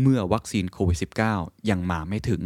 [0.00, 0.98] เมื่อวัคซีนโควิด
[1.32, 2.42] -19 ยังมาไม่ถึง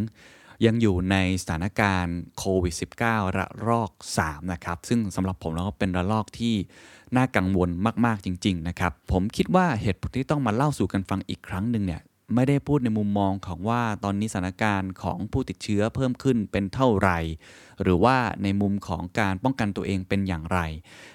[0.67, 2.75] ยังอยู่ในสถานการณ์โควิด
[3.05, 6.55] -19 ระลอก 3 นะครับ ซึ่งสำหรับผมแล้วก็เป็นระลอกที่
[7.17, 7.69] น่ากังวล
[8.07, 12.03] มากๆจริง ๆ นะครับ ผมคิดว่าเหตุผลที่ต้องมาเล่าสู่กันฟังอีกครั้งหนึ่งเนี่ย
[12.35, 17.19] ไม่ได้พูดในมุมมองของว่าตอนนี้สถานการณ์ของผู้ติดเชื้อเพิ่มขึ้นเป็นเท่าไหร่
[17.83, 20.59] หรือว่าในมุมของการป้องกันตัวเองเป็นอย่างไร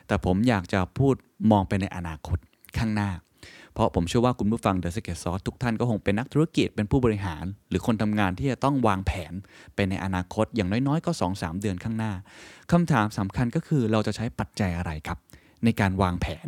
[0.07, 1.15] แต่ผมอยากจะพูด
[1.51, 2.37] มองไปในอนาคต
[2.77, 3.11] ข้างหน้า
[3.73, 9.33] เพราะผมเชื่อว่าคุณผู้ฟัง The Secret Sauce ทุกท่านก็คงเป็นนักธุรกิจเป็นผู้บริหาร หรือคนทำงานที่จะต้องวางแผน
[9.75, 12.13] ไปในอนาคตอย่างน้อยๆ ก็ 2-3 เดือนข้างหน้า
[12.71, 15.17] คำถามสำคัญก็คือเราจะใช้ปัจจัยอะไรครับ
[15.63, 16.47] ในการวางแผน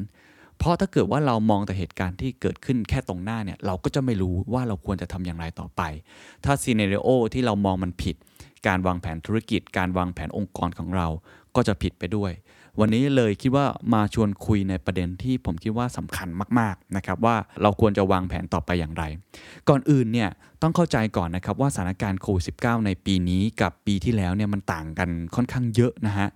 [0.58, 5.82] เพราะถ้าเกิดว่าเรามองแต่เหตุการณ์ที่เกิดขึ้นแค่ตรงหน้าเนี่ยเราก็จะไม่รู้ว่าเราควรจะทำอย่างไรต่อไป
[6.46, 8.16] ถ้าซีเนเรโอที่เรามองมันผิด
[8.68, 11.08] การวางแผนธุรกิจ การวางแผนองค์กรของเรา
[11.56, 12.32] ก็จะผิดไปด้วย
[12.80, 16.28] วันนี้เลยคิดว่ามาชวนคุยในประเด็นที่ผมคิดว่าสำคัญ
[16.60, 19.04] มากๆนะครับว่าเราควรจะวางแผนต่อไปอย่างไร
[19.70, 20.30] ก่อนอื่นเนี่ย
[20.62, 26.30] ต้องเข้าใจก่อนนะครับว่าสถานการณ์โควิด -19 ในปีนี้กับปีที่แล้วเนี่ยมันต่างกันค่อนข้างเยอะนะฮะ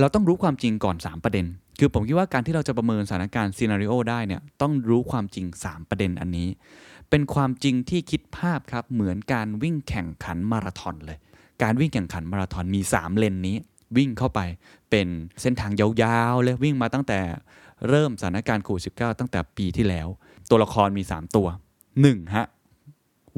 [0.00, 1.46] เราต้องรู้ความจริงก่อน 3 ประเด็น
[1.78, 6.48] คือผมคิดว่าการที่เราจะประเมินสถานการณ์ซีนารีโอได้เนี่ยต้องรู้ความจริง 3 ประเด็นอันนี้
[7.10, 11.18] เป็นความจริงที่คิดภาพครับเหมือนการวิ่งแข่งขันมาราธอนเลย
[11.62, 13.56] การวิ่งแข่งขันมาราธอนมี 3 เลนนี้
[13.96, 14.40] วิ่งเข้าไป
[14.90, 15.08] เป็น
[15.40, 17.20] เส้นทางยาวๆเลยวิ่งมาตั้งแต่
[17.88, 20.08] เริ่มสถานการณ์โควิด -19 ตั้งแต่ปีที่แล้ว
[20.50, 21.46] ตัวละครมี 3 ตัว
[21.92, 22.36] 1.
[22.36, 22.46] ฮะ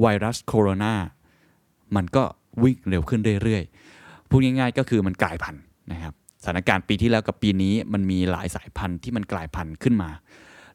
[0.01, 0.95] ไวรัสโคโรนา
[1.97, 2.25] มันก็
[2.63, 10.11] วิ่งเร็วขึ้นเรื่อยๆ พูดง่ายๆก็คือมันกลายพันธุ์นะครับ สถานการณ์ปีที่แล้วกับปีนี้มันมีหลายสายพันธุ์ที่มันกลายพันธุ์ขึ้นมา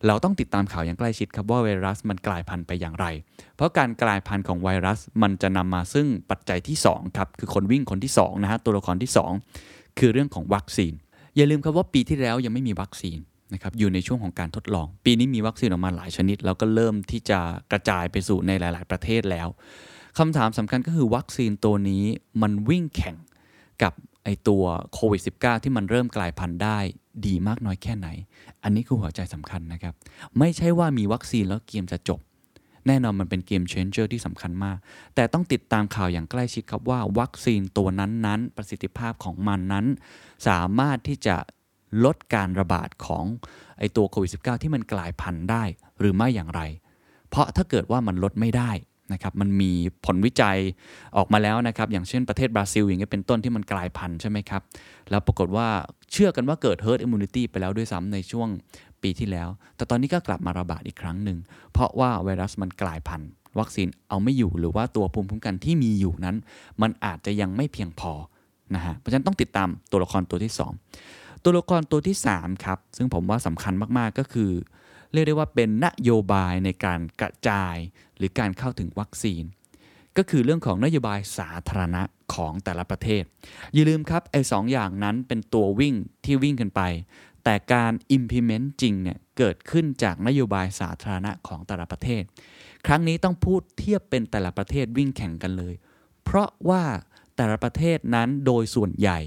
[0.08, 3.06] เราต้องติดตามข่าวอย่างใกล้ชิดครับว่าไวรัสมันกลายพันธุ์ไปอย่างไร
[3.56, 9.12] เพราะการกลายพันธุ์ของไวรัสมันจะนำมาซึ่งปัจจัยที่2ครับคือคนวิ่งคนที่2นะฮะตัวละครที่
[9.56, 10.94] 2 คือเรื่องของวัคซีน
[11.36, 13.18] อย่าลืมครับว่าปีที่แล้วยังไม่มีวัคซีน
[13.54, 17.40] นะครับอยู่ในช่วงของการทดลอง ปีนี้มีวัคซีนออกมาหลายชนิด แล้วก็เริ่มที่จะ
[17.72, 19.48] กระจายไปสู่ในหลาย ๆ ประเทศแล้ว
[20.18, 22.04] คำถามสำคัญก็คือวัคซีนตัวนี้
[22.42, 23.16] มันวิ่งแข่ง
[23.84, 23.94] กับ
[24.24, 24.64] ไอตัว
[24.94, 26.80] โควิด -19 ที่มันเริ่มกลายพันธุ์ได้
[27.28, 28.08] ดีมากน้อยแค่ไหน
[28.64, 29.94] อันนี้คือหัวใจสำคัญนะครับ
[30.40, 32.20] ไม่ใช่ว่ามีวัคซีนแล้วเกมจะจบ
[32.88, 34.78] แน่นอนมันเป็นเกมเชนเจอร์ที่สำคัญมาก
[35.16, 39.86] แต่ต้องติดตามข่าวอย่างใกล้ชิดครับว่า วัคซีนตัวนั้นๆ ประสิทธิภาพของมันนั้น
[40.48, 41.36] สามารถที่จะ
[42.06, 43.26] ลดการระบาดของ
[43.80, 45.64] ไอตัวโควิด -19 ที่มันกลายพันธุ์ได้
[46.00, 46.62] หรือไม่อย่างไร
[47.30, 48.72] เพราะถ้าเกิดว่ามันลดไม่ได้
[49.14, 49.72] นะครับมันมี
[50.06, 50.58] ผลวิจัย
[51.18, 54.62] ออกมาแล้วนะครับอย่างเช่นประเทศบราซิล อย่างเงี้ยเป็นต้นที่มันกลายพันธุ์ใช่ไหมครับ
[55.10, 55.68] แล้วปรากฏว่า
[56.12, 58.48] เชื่อกันว่าเกิด herd immunity ไปแล้วด้วยซ้ำในช่วง
[59.02, 61.38] ปีที่แล้ว แต่ตอนนี้ก็กลับมาระบาดอีกครั้งหนึ่ง
[61.72, 63.30] เพราะว่าไวรัสมันกลายพันธุ์
[63.60, 66.36] วัคซีนเอาไม่อยู่หรือว่าตัวภูมิคุ้มกันที่มีอยู่นั้น
[66.82, 68.12] มันอาจจะยังไม่เพียงพอ
[68.76, 70.54] นะฮะเพราะฉะนั้นต้องติดตามตัวละครตัวที่
[70.98, 74.52] 2 ตัวละครตัวที่3ครับซึ่งผมว่าสำคัญมากๆก็คือ
[75.14, 77.76] เรียกได้ว่าเป็นนโยบายในการกระจาย
[78.18, 79.44] หรือการเข้าถึงวัคซีน
[80.18, 82.02] ก็คือเรื่องของนโยบายสาธารณะ
[82.34, 83.24] ของแต่ละประเทศ
[83.74, 86.82] อย่าลืมครับไอ้สองอย่างนั้นเป็นตัววิ่งที่วิ่งกันไป
[87.44, 92.24] แต่การ implement จริงเนี่ยเกิดขึ้นจากนโยบายสาธารณะของแต่ละประเทศ
[92.86, 95.74] ครั้งนี้ต้องพูดเทียบเป็นแต่ละประเทศวิ่งแข่งกันเลย
[96.24, 96.84] เพราะว่า
[97.36, 99.20] แต่ละประเทศนั้นโดยส่วนใหญ่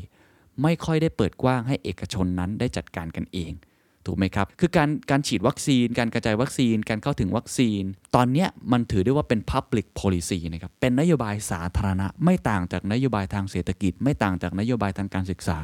[0.63, 3.53] ไม่ค่อยได้เปิดกว้างให้เอกชนนั้นได้จัดการกันเอง
[4.07, 7.83] ถูกไหมครับ คือการการฉีดวัคซีน การกระจายวัคซีน การเข้าถึงวัคซีน
[8.17, 15.59] ตอนนี้มันถือได้ว่าเป็น Public Policy นะครับ เป็นนโยบายสาธารณะ ไม่ต่างจากนโยบายทางเศรษฐกิจ ไม่ต่างจากนโยบายทางการศึกษา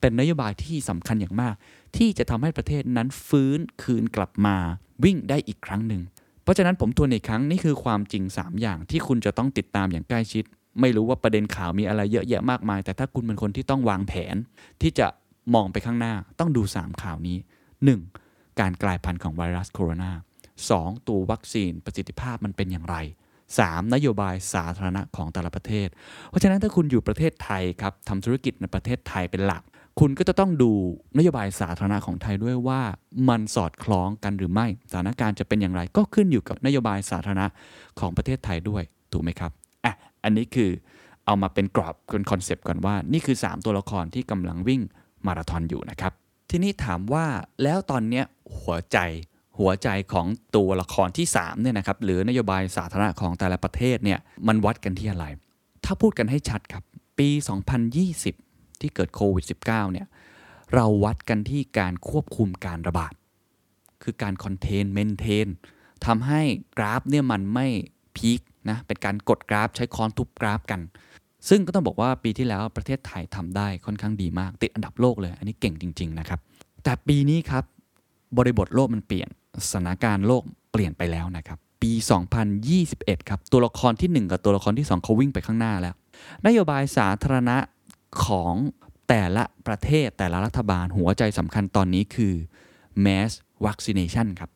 [0.00, 1.54] เป็นนโยบายที่สำคัญอย่างมาก
[1.96, 4.56] ที่จะทำให้ประเทศนั้นฟื้นคืนกลับมา
[5.04, 6.02] วิ่งได้อีกครั้งหนึ่ง
[6.42, 10.44] เพราะฉะนั้นผมทวนอีกครั้งนี่คือความจริง 3 อย่างที่คุณจะต้องติดตามอย่างใกล้ชิด
[10.80, 14.36] ไม่รู้ว่าประเด็นข่าวมีอะไรเยอะแยะมากมาย แต่ถ้าคุณเป็นคนที่ต้องวางแผน
[14.82, 15.06] ที่จะ
[15.54, 17.36] มองไปข้างหน้าต้องดู 3 ข่าวนี้
[17.88, 18.60] 1.
[18.60, 20.10] การกลายพันธุ์ของไวรัสโคโรนา
[20.60, 21.08] 2.
[21.08, 22.96] ตัววัคซีนประสิทธิภาพมันเป็นอย่างไร
[23.44, 23.94] 3.
[23.94, 25.88] นโยบายสาธารณะของแต่ละประเทศ
[26.28, 29.62] เพราะฉะนั้นถ้าคุณอยู่ประเทศไทยครับทำธุรกิจในประเทศไทยเป็นหลัก
[30.00, 30.70] คุณก็จะต้องดู
[31.18, 32.80] นโยบายสาธารณะของไทยด้วยว่า
[33.28, 37.46] มันสอดคล้องกันหรือไม่ สถานการณ์จะเป็นอย่างไรก็ขึ้นอยู่กับนโยบายสาธารณะ
[38.00, 38.82] ของประเทศไทยด้วย
[39.12, 39.50] ถูกไหมครับ
[39.84, 39.94] อะ
[40.24, 40.70] อันนี้คือ
[41.26, 44.80] เอามาเป็นกรอบเป็นคอนเซปต์ก่อนว่า นี่คือ 3 ตัวละครที่กำลังวิ่ง
[45.26, 46.12] มาราธอนอยู่นะครับ
[46.50, 47.26] ทีนี้ถามว่า
[47.62, 48.24] แล้วตอนเนี้ย
[48.58, 48.98] หัวใจ
[49.58, 50.26] หัวใจของ
[50.56, 55.26] ตัวละครที่3เนี่ยนะครับหรือนโยบายสาธารณะของแต่ละประเทศเนี่ยมันวัดกันที่อะไร
[55.84, 56.82] ถ้าพูดกันให้ชัดครับ
[57.18, 57.28] ปี
[58.04, 60.06] 2020 ที่เกิดโควิด -19 เนี่ย
[60.74, 63.12] เราวัดกันที่การควบคุมการระบาด
[64.02, 65.48] คือการ containment
[66.06, 66.42] ทำให้
[66.76, 67.66] กราฟเนี่ยมันไม่
[68.16, 68.40] peak
[68.70, 70.80] นะเป็นการกดกราฟใช้ค้อนทุบกราฟกัน
[71.48, 76.40] ซึ่งก็ต้องบอกว่าปีที่แล้วประเทศไทยทำได้ค่อนข้างดีมาก ติดอันดับโลกเลย อันนี้เก่งจริง ๆ นะครับ
[76.84, 77.64] แต่ปีนี้ครับ
[78.38, 79.28] บริบทโลกมันเปลี่ยน
[79.70, 80.42] สถานการณ์โลก
[80.72, 81.92] เปลี่ยนไปแล้วนะครับ ปี
[82.60, 85.94] 2021 ครับ ตัวละครที่ 1 กับตัวละครที่ 2เขาวิ่งไปข้างหน้าแล้ว
[86.46, 87.56] นโยบายสาธารณะ
[88.24, 88.54] ของ
[89.08, 92.34] แต่ละประเทศแต่ละรัฐบาลหัวใจสำคัญตอนนี้คือ
[93.04, 93.30] mass
[93.66, 94.50] vaccination ครับ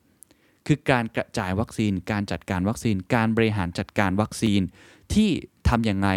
[0.67, 4.61] คือการกระจายวัคซีน การจัดการวัคซีน การบริหารจัดการวัคซีน
[5.13, 5.29] ที่
[5.69, 6.09] ทำอย่างไร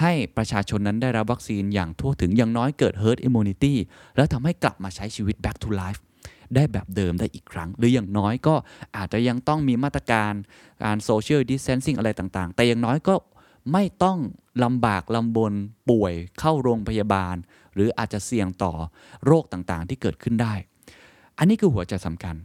[0.00, 3.74] ให้ประชาชนนั้นได้รับวัคซีนอย่างทั่วถึงอย่างน้อยเกิด herd immunity
[4.16, 6.00] แล้วทำให้กลับมาใช้ชีวิต back to life
[6.54, 8.54] ได้แบบเดิมได้อีกครั้ง หรืออย่างน้อยก็
[8.96, 10.32] อาจจะยังต้องมีมาตรการ
[10.84, 13.14] การ social distancing อะไรต่างๆ แต่อย่างน้อยก็
[13.72, 14.18] ไม่ต้อง
[14.64, 15.52] ลำบากลำบน
[15.90, 17.36] ป่วยเข้าโรงพยาบาล
[17.74, 18.72] หรืออาจจะเสี่ยงต่อ
[19.26, 20.54] โรคต่างๆ ที่เกิดขึ้นได้
[21.38, 22.36] อันนี้คือหัวใจสำคัญ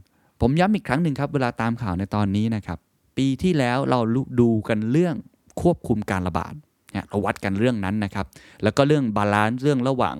[0.42, 2.80] ผมย้ำอีกครั้งหนึ่งครับ เวลาตามข่าวในตอนนี้นะครับ
[3.18, 4.00] ปีที่แล้วเรา
[4.40, 5.16] ดูกันเรื่อง
[5.62, 6.54] ควบคุมการระบาด
[6.94, 8.26] เนี่ยเราวัดกันเรื่องนั้นนะครับ
[8.64, 10.16] แล้วก็เรื่อง balance เรื่องระหว่าง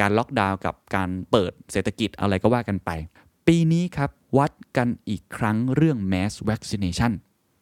[0.00, 2.90] การล็อกดาวน์กับการเปิดเศรษฐกิจอะไรก็ว่ากันไป
[3.46, 7.12] ปีนี้ครับ วัดกันอีกครั้งเรื่อง mass vaccination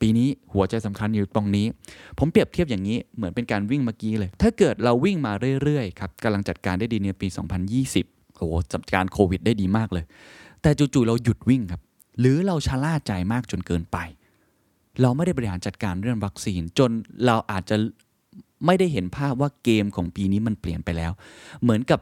[0.00, 1.66] ปีนี้หัวใจสำคัญอยู่ตรงนี้
[2.18, 5.32] ผมเปรียบเทียบอย่างนี้เหมือนเป็นการวิ่งเมื่อกี้เลย ถ้าเกิดเราวิ่งมา
[5.62, 7.28] เรื่อยๆครับกำลังจัดการได้ดีในปี
[7.82, 10.04] 2020 โอ้โหจัดการโควิดได้ดีมากเลย
[10.62, 11.80] แต่จู่ๆเราหยุดวิ่งครับ
[12.20, 13.98] หรือเราชะล่าใจมากจนเกินไป
[15.02, 16.90] เราไม่ได้บริหารจัดการเรื่องวัคซีน จน
[17.26, 17.76] เราอาจจะ
[18.66, 21.12] ไม่ได้เห็นภาพว่าเกมของปีนี้มันเปลี่ยนไปแล้ว
[21.62, 22.00] เหมือนกับ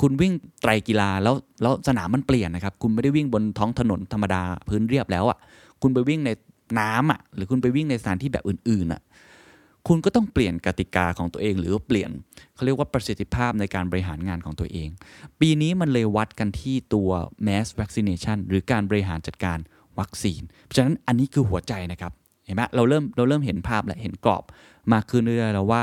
[0.00, 5.38] คุณวิ่งไตรกีฬาแล้วแล้วสนามมันเปลี่ยนนะครับ คุณไม่ได้วิ่งบนท้องถนนธรรมดาพื้นเรียบแล้วอะ่ะ
[5.82, 6.30] คุณไปวิ่งใน
[6.80, 9.00] น้ำอะ่ะ หรือคุณไปวิ่งในสถานที่แบบอื่นๆอะ่ะ
[9.88, 12.10] คุณก็ต้องเปลี่ยนกติกาของตัวเอง หรือเปลี่ยน
[12.54, 14.88] เขาเรียกว่าประสิทธิภาพในการบริหารงานของตัวเอง
[15.40, 17.10] ปีนี้มันเลยวัดกันที่ตัว
[17.46, 19.58] mass vaccination หรือการบริหารจัดการ
[19.98, 22.12] วัคซีน เพราะฉะนั้นอันนี้คือหัวใจนะครับ
[22.50, 24.44] ห็นไหมเราเริ่มเราเริ่มเห็นภาพและเห็นกรอบ
[24.92, 25.82] มากขึ้นเรื่อยๆแล้วว่า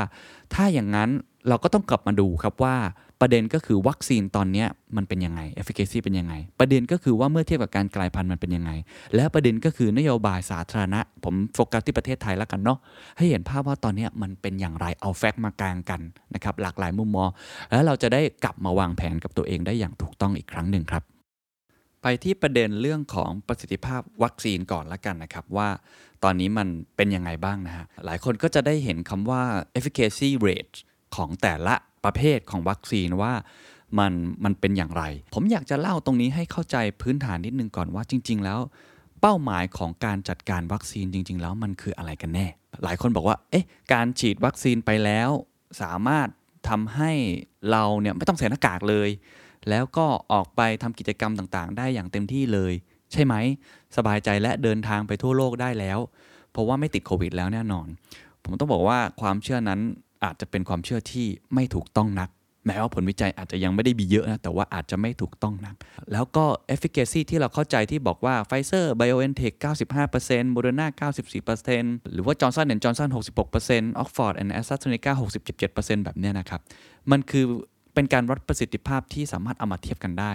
[0.54, 1.10] ถ้าอย่างนั้น
[1.48, 2.76] เราก็ต้องกลับมาดูครับว่า
[3.20, 4.64] ประเด็นก็คือวัคซีนตอนนี้
[4.96, 8.70] มันเป็นยังไง efficacy เป็นยังไง ประเด็นก็คือว่าเมื่อเทียบกับการกลายพันธุ์มันเป็นยังไง
[9.14, 12.78] และประเด็นก็คือนโยบายสาธารณะ ผมโฟกัสที่ประเทศไทยแล้วกันเนาะ
[13.16, 16.00] ให้เห็นภาพว่าตอนนี้มันเป็นอย่างไรเอาแฟกต์มากลางกัน
[16.34, 17.30] นะครับหลากหลายมุมมอง
[17.70, 21.02] แล้วเราจะได้กลับมาวางแผนกับตัวเองได้อย่างถูกต้องอีกครั้งหนึ่งครับ
[22.02, 25.68] ไปที่ประเด็นเรื่องของประสิทธิภาพวัคซีนก่อนละกันนะครับ ว่า
[26.24, 29.42] ตอนนี้มันเป็นยังไงบ้างนะฮะหลายคนก็จะได้เห็นคำว่า
[29.78, 30.76] efficacy rate
[31.16, 31.74] ของแต่ละ
[32.04, 33.32] ประเภทของวัคซีนว่า
[33.98, 34.12] มัน
[34.44, 35.02] มันเป็นอย่างไร
[35.34, 38.60] ผมอยากจะเล่าตรงนี้ให้เข้าใจพื้นฐานนิดนึงก่อนว่าจริง ๆ แล้ว
[39.20, 42.46] เป้าหมายของการจัดการวัคซีนจริง ๆ แล้วมันคืออะไรกันแน่
[42.84, 45.30] หลายคนบอกว่าเอ๊ะการฉีดวัคซีนไปแล้ว
[45.82, 46.28] สามารถ
[46.68, 47.12] ทำให้
[47.70, 49.08] เราเนี่ยไม่ต้องใส่หน้ากากเลย
[49.70, 52.72] แล้วก็ออกไปทำกิจกรรมต่างๆ ได้อย่างเต็มที่เลย
[53.12, 53.34] ใช่ไหม
[53.96, 55.98] สบายใจและเดินทางไปทั่วโลกได้แล้ว
[56.52, 57.86] เพราะว่าไม่ติดโควิดแล้วแน่นอน
[58.44, 59.80] ผมต้องบอกว่าความเชื่อนั้น
[60.24, 62.30] อาจจะเป็นความเชื่อที่ไม่ถูกต้องนัก
[62.66, 65.74] แม้ว่าผลวิจัยอาจจะยังไม่ได้มีเยอะนะ แต่ว่าอาจจะไม่ถูกต้องนัก
[66.12, 66.44] แล้วก็
[66.74, 69.54] efficacy ที่เราเข้าใจที่บอกว่า Pfizer BioNTech
[70.04, 70.86] 95% Moderna
[71.48, 73.08] 94%หรือว่า Johnson Johnson
[73.54, 75.12] 66% Oxford and AstraZeneca
[75.58, 76.60] 67%แบบนี้นะครับ
[77.10, 77.44] มันคือ
[77.98, 80.32] เป็นการวัดประสิทธิภาพที่สามารถเอามาเทียบกันได้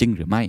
[0.00, 0.42] จริงหรือไม่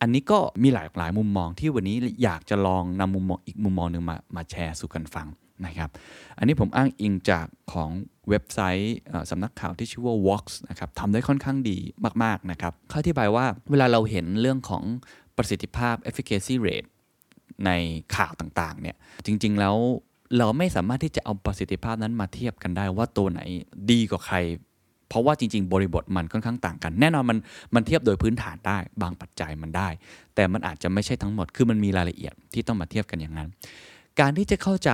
[0.00, 5.26] อันนี้ก็มีหลากหลายมุมมองที่วันนี้อยากจะลองนำมุมมองอีกมุมมองหนึ่งมามาแชร์สู่กันฟัง
[5.66, 5.90] นะครับ
[6.38, 7.90] อันนี้ผมอ้างอิงจากของ
[8.28, 8.96] เว็บไซต์
[9.30, 11.78] สำนักข่าวที่ชื่อว่า Vox นะครับทำได้ค่อนข้างดี
[12.24, 14.82] มาก ๆ นะครับเขาอธิบายว่าเวลาเราเห็นเรื่องของ
[15.36, 16.88] ประสิทธิภาพ efficacy rate
[17.66, 17.70] ใน
[18.16, 18.96] ข่าวต่าง ๆ เนี่ย
[19.26, 19.76] จริง ๆ แล้ว
[20.36, 23.40] เราไม่สามารถที่จะเอาประสิทธิภาพนั้นมาเทียบกันได้ว่าตัวไหน
[23.90, 24.38] ดีกว่าใคร
[25.10, 27.38] เพราะว่าจริง ๆ บริบทมันค่อนข้างต่างกัน แน่นอนมัน
[27.74, 29.88] มันเทียบโดยพื้นฐานได้ บางปัจจัยมันได้
[30.34, 33.48] แต่มันอาจจะไม่ใช่ทั้งหมดคือมันมีรายละเอียดที่ต้องมาเทียบกันอย่างนั้น
[34.20, 34.90] การที่จะเข้าใจ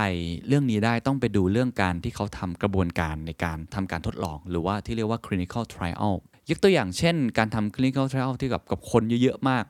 [0.48, 6.14] เรื่องนี้ได้ต้องไปดูเรื่องการที่เขาทำกระบวนการในการทำการทดลอง หรือว่าที่เรียกว่า clinical trial
[6.50, 9.64] ยกตัวอย่างเช่น การทำ clinical trial ที่กับกับคนเยอะๆมาก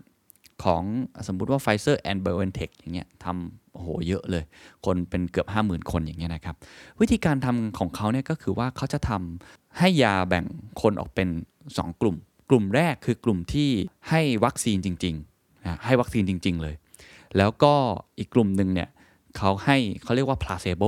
[0.64, 0.82] ของ
[1.26, 4.44] สมมุติว่า Pfizer and BioNTech อย่างเงี้ยทำ โอ้โหเยอะเลย
[4.86, 6.56] คนเป็นเกือบ 50,000 คนอย่างเงี้ยนะครับ
[7.00, 10.44] วิธีการทำของเขาเนี่ยก็คือว่าเขาจะทำให้ยาแบ่ง
[10.82, 11.28] คนออกเป็น
[11.64, 12.16] 2 กลุ่ม
[12.50, 13.70] กลุ่มแรกคือกลุ่มที่
[14.10, 16.74] ให้วัคซีนจริงๆให้วัคซีนจริง ๆ เลย
[17.36, 17.74] แล้วก็
[18.18, 18.88] อีกกลุ่มหนึ่งเนี่ย
[19.36, 20.82] เขาให้เขาเรียกว่าพลาเซโบ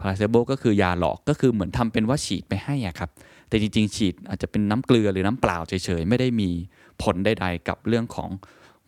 [0.00, 3.10] พลาเซโบก็คือยาหลอกก็คือเหมือนทำเป็นว่าฉีดไปให้อะครับ
[3.48, 6.48] แต่จริง ๆ ฉีดอาจจะเป็นน้ำเกลือหรือน้ำเปล่าเฉยๆ ไม่ได้มี
[7.02, 8.30] ผลใดๆกับเรื่องของ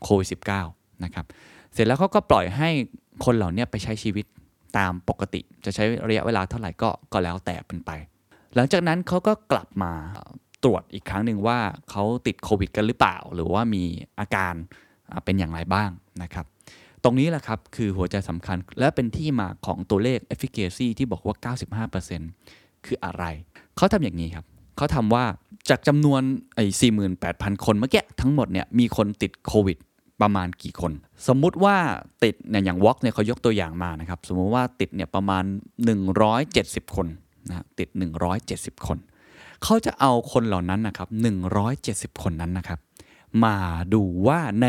[0.02, 0.28] โควิด
[0.66, 1.26] -19 นะครับ
[1.72, 2.70] เสร็จแล้วเขาก็ปล่อยให้
[3.25, 4.26] คนเหล่านี้ไปใช้ชีวิต
[4.78, 7.90] ตามปกติ จะใช้ระยะเวลาเท่าไหร่ก็ก็แล้วแต่เป็นไป
[8.54, 9.92] หลังจากนั้นเขาก็กลับมา
[10.64, 11.58] ตรวจอีกครั้งหนึ่งว่า
[11.90, 13.82] เขาติดโควิดกันหรือเปล่า หรือว่ามี
[14.20, 14.54] อาการ
[15.25, 15.90] เป็นอย่างไรบ้าง
[16.23, 16.46] นะครับ
[17.04, 21.54] ตรงนี้แหละครับ คือหัวใจสำคัญและเป็นที่มาของตัวเลข efficacy ที่บอกว่า
[21.90, 23.25] 95%คืออะไร
[23.76, 24.46] เขาทำอย่างนี้ครับ
[24.76, 25.25] เขาทำว่า
[25.70, 26.23] จากจำนวน
[26.54, 26.64] ไอ้
[27.14, 29.78] 48,000 คนเมื่อกี้ทั้งหมดเนี่ยมีคนติดโควิด
[30.20, 30.92] ประมาณกี่คน
[31.28, 31.76] สมมุติว่า
[32.25, 35.44] ติดเนี่ยอย่างวอล์กเนี่ยเขายกตัวอย่างมานะครับ สมมุติว่าติดเนี่ยประมาณ
[36.20, 37.06] 170 คน
[37.49, 37.88] นะติด
[38.38, 38.99] 170 คน
[39.62, 41.08] เขาจะเอาคนเหล่านั้นนะครับ
[41.64, 42.78] 170 คนนั้นนะครับ
[43.44, 43.56] มา
[43.94, 44.66] ดูว่าใน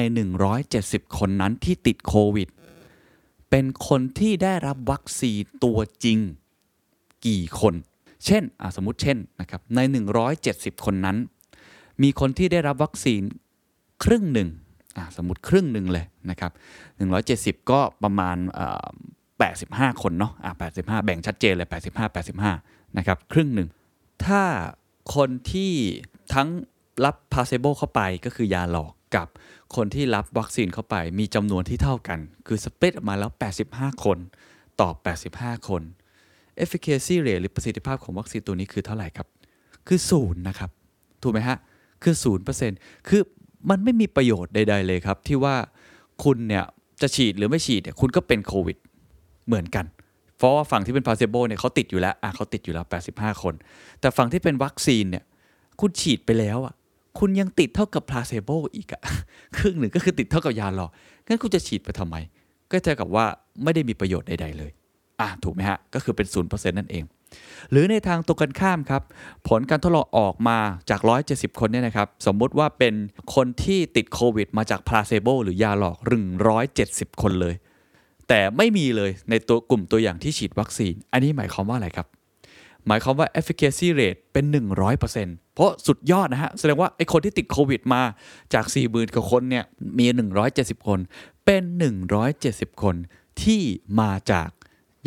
[0.57, 2.47] 170 คนนั้นที่ติดโควิด
[3.49, 6.19] เป็นคนที่ได้รับวัคซีนตัวจริง
[7.27, 7.73] กี่คน
[8.25, 8.43] เช่น
[8.75, 9.79] สมมติเช่นนะครับใน
[10.33, 11.17] 170 คนนั้น
[12.01, 13.21] มีคนที่ได้รับวัคซีน
[14.03, 14.49] ครึ่งหนึ่ง
[15.17, 16.51] สมมติครึ่งหนึ่งเลยนะครับ
[17.61, 18.37] 170 ก็ประมาณ
[19.19, 22.15] 85 คนเนาะะ85 แบ่งชัดเจนเลย 85
[22.55, 23.69] 85 นะครับ ครึ่งหนึ่ง
[24.25, 24.43] ถ้า
[25.15, 25.71] คนที่
[26.33, 26.47] ทั้ง
[27.05, 29.27] รับพาเซโบเข้าไปก็คือยาหลอกกับ
[29.75, 33.31] คนที่รับวัคซีนเข้าไปมีจำนวนที่เท่ากัน คือสเปรดออกมาแล้ว
[33.67, 34.17] 85 คน
[34.79, 34.89] ต่อ
[35.29, 35.81] 85 คน
[36.63, 39.27] efficacy rate หรือประสิทธิภาพของวัคซีนตัวนี้คือเท่าไหร่ครับ
[39.87, 40.69] คือศูนย์นะครับ
[41.23, 41.57] ถูกไหมฮะ
[42.03, 42.77] คือศูนย์เปอร์เซ็นต์
[43.07, 43.21] คือ
[43.69, 45.55] มันไม่มีประโยชน์ใด ๆ เลยครับ ที่ว่า
[46.23, 46.63] คุณเนี่ย
[47.01, 48.77] จะฉีดหรือไม่ฉีดเนี่ยคุณก็เป็นโควิด
[49.47, 49.85] เหมือนกัน
[50.37, 53.53] เพราะว่าฝั่งที่เป็นพาเซโบเนี่ยเขาติดอยู่แล้วอะเขาติดอยู่แล้ว 85 คน
[53.99, 55.23] แต่ฝั่งที่เป็นวัคซีนเนี่ย
[55.81, 56.73] คุณฉีดไปแล้วอะ
[57.19, 59.01] คุณยังติดเท่ากับพาเซโบอีกอะ
[59.57, 60.91] ครึ่งหนึ่งก็คือติดเท่ากับยาหลอก
[61.27, 62.15] งั้นคุณจะฉีดไปทำไม
[62.71, 63.25] ก็เท่ากับว่า
[63.63, 64.71] ไม่ได้มีประโยชน์ใดๆเลย
[65.21, 67.03] อะถูกไหมฮะ ก็คือเป็นศูนย์เปอร์เซ็นต์นั่นเอง
[67.71, 69.03] หรือในทางตรงกันข้ามครับ
[69.47, 70.57] ผลการทดลองออกมา
[70.89, 72.93] จาก 170 คนเนี่ยนะครับ สมมุติว่าเป็น
[73.35, 76.25] คนที่ติดโควิดมาจากพลาเซโบหรือยาหลอกรึง
[76.73, 77.55] 170 คนเลย
[78.27, 82.07] แต่ไม่มีเลยในตัวกลุ่มตัวอย่างที่ฉีดวัคซีน อันนี้หมายความว่าอะไรครับ
[82.87, 84.45] หมายความว่า efficacy rate เป็น
[84.99, 88.01] 100%เพราะสุดยอดนะฮะ แสดงว่าไอ้คนที่ติดโควิดมา
[88.53, 89.65] จาก 40,000กว่าคนเนี่ย
[89.97, 90.05] มี
[90.47, 90.99] 170 คน
[91.45, 91.63] เป็น
[92.23, 92.95] 170 คน
[93.43, 93.61] ที่
[94.01, 94.49] มาจาก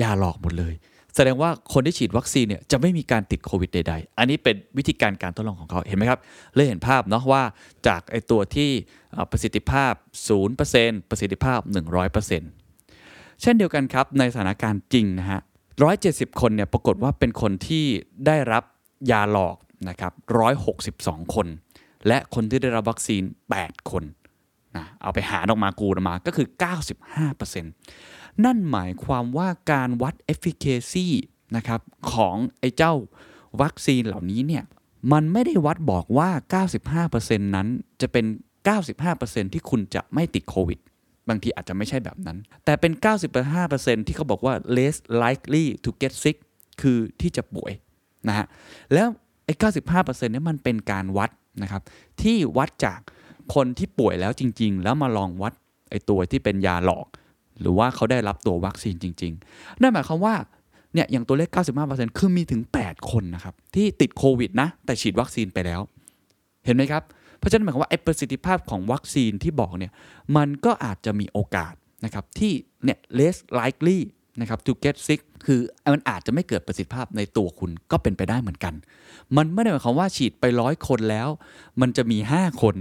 [0.03, 0.75] ยาหลอกหมดเลย
[1.17, 6.21] แสดงว่าคนที่ฉีดวัคซีนเนี่ยจะไม่มีการติดโควิดใด ๆ อันนี้เป็นวิธีการการทดลองของเขาเห็นไหมครับ
[6.55, 7.43] เลยเห็นภาพเนาะว่า
[7.87, 8.71] จากไอตัวที่
[9.31, 9.93] ประสิทธิภาพ
[10.53, 11.61] 0%ประสิทธิภาพ
[12.71, 15.41] 100%เช่นเดียวกันครับในสถานการณ์จริงนะฮะ
[15.91, 17.85] 170 คนเนี่ยปรากฏว่าเป็นคนที่
[18.27, 18.65] ได้รับ
[19.11, 19.57] ยาหลอก
[19.89, 20.13] นะครับ
[20.73, 21.47] 162 คน
[22.07, 23.23] และคนที่ได้รับวัคซีน
[23.57, 24.05] 8 คน
[24.77, 26.47] นะเอาไปหารออกมากูออกมาก็คือ
[27.21, 27.63] 95%
[28.45, 31.07] นั่นหมายความว่าการวัด efficacy
[31.57, 31.81] นะครับ
[32.13, 32.95] ของไอ้เจ้า
[33.63, 34.65] วัคซีนเหล่านี้เนี่ย
[35.13, 36.31] มันไม่ได้วัดบอกว่า
[37.09, 37.69] 95%นั้น
[38.01, 38.25] จะเป็น
[38.89, 40.79] 95%ที่คุณจะไม่ติดโควิด
[41.29, 42.93] บางทีอาจจะไม่ใช่แบบนั้น แต่เป็น
[43.51, 46.37] 95%ที่เขาบอกว่า less likely to get sick
[46.81, 47.73] คือที่จะป่วย
[48.29, 48.47] นะฮะ
[48.95, 49.09] แล้ว
[49.45, 49.55] ไอ้
[49.93, 51.31] 95%เนี่ยมันเป็นการวัด
[51.63, 51.83] นะครับ
[52.23, 53.01] ที่วัดจาก
[53.55, 55.53] คนที่ป่วยแล้วจริง ๆ แล้วมาลองวัด
[55.91, 57.07] ไอ้ตัวที่เป็นยาหลอก
[57.61, 60.35] หรือว่าเขาได้รับตัววัคซีนจริง ๆ นั่นหมายความว่า
[60.95, 61.49] เนี่ยอย่างตัวเลข
[61.85, 65.81] 95%คือมีถึง 8 คนนะครับ ที่ติดโควิดนะ แต่ฉีดวัคซีนไปแล้ว
[66.65, 67.03] เห็นไหมครับ
[67.39, 69.93] เพราะฉะนั้นหมายความว่าไอ้ประสิทธิภาพของวัคซีนที่บอกเนี่ย
[70.37, 71.75] มันก็อาจจะมีโอกาส
[72.05, 72.53] นะครับที่
[72.85, 73.99] เนี่ย less likely
[74.41, 75.61] นะครับ to get sick คือ
[75.93, 78.75] มันอาจจะไม่เกิดประสิทธิภาพในตัวคุณก็เป็นไปได้เหมือนกัน
[79.37, 81.29] มันไม่ได้หมายความว่าฉีดไปร้อยคนแล้ว
[81.81, 82.75] มันจะมี 5 คน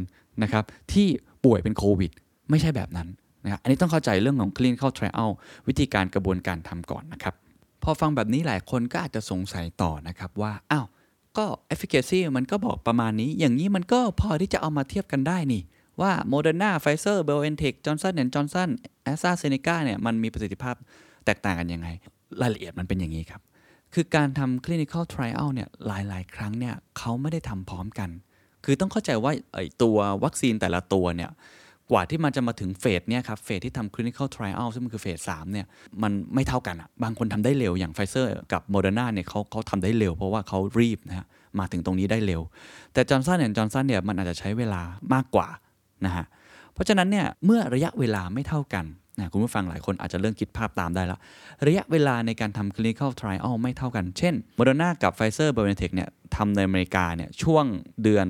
[0.43, 1.07] นะครับที่
[1.45, 2.11] ป่วยเป็นโควิด
[2.49, 3.07] ไม่ใช่แบบนั้น
[3.43, 5.29] นะอันนี้ต้องเข้าใจเรื่องของ clinical trial
[5.67, 7.33] วิธีการกระบวนการทำก่อนนะครับ
[7.83, 10.85] พอฟังแบบนี้หลายคนก็อาจจะสงสัยต่อนะครับว่า อ้าว
[11.37, 15.61] ก็ efficacy มันก็บอกประมาณนี้ อย่างนี้มันก็พอที่จะเอามาเทียบกันได้นี่
[16.01, 18.69] ว่า Moderna Pfizer BioNTech Johnson Johnson
[19.09, 20.75] AstraZeneca เนี่ยมันมีประสิทธิภาพ
[21.25, 21.87] แตกต่างกันยังไง
[22.41, 23.41] รายละเอียดมันเป็นอย่างนี้ครับ
[23.93, 28.09] คือการทำ clinical trial เนี่ยหลาย ๆ ครั้งเนี่ยเขาไม่ได้ทำพร้อมกัน
[28.65, 31.31] คือต้องเข้าใจว่าไอตัววัคซีนแต่ละตัวเนี่ย
[31.91, 35.65] กว่าที่มันจะมาถึง phase เนี่ยครับ phase ที่ทำ clinical trial ซึ่งมันคือ phase สามเนี่ย
[36.03, 41.25] มันไม่เท่ากันอะบางคนทำได้เร็วอย่างไฟเซอร์กับโมเดอร์นาเนี่ยเขาเขาทำได้เร็วเพราะว่าเขารีบนะฮะ
[41.59, 42.41] มาถึงตรงนี้ได้เร็ว
[42.93, 44.81] แต่จอห์นสันเนี่ยจอห์นสันเนี่ยมันอาจจะใช้เวลา
[45.13, 45.47] มากกว่า
[46.05, 46.25] นะฮะ
[46.73, 48.85] เพราะฉะนั้นเนี่ยเมื่อระยะเวลาไม่เท่ากัน
[49.19, 51.19] นะคุณผู้ฟังหลายคนอาจจะเริ่มคิดภาพตามได้แล้ว
[51.67, 57.65] ระยะเวลาในการทำ clinical trial ไม่เท่ากัน เช่นโมเดอร์นากับไฟเซอร์บ i o n t e c h เนี่ยทำในอเมริกาเนี่ยช่วง
[58.03, 58.27] เดือน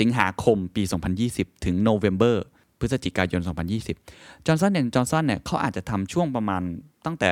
[0.00, 0.82] สิงหาคมปี
[1.24, 2.36] 2020 ถึงโนเวม ber
[2.84, 3.40] พฤศจิกายน
[3.94, 6.62] 2020จอห์นสันแอนด์จอร์นสันเนี่ยเขาอาจจะทำช่วงประมาณ
[7.04, 7.30] ตั้งแต่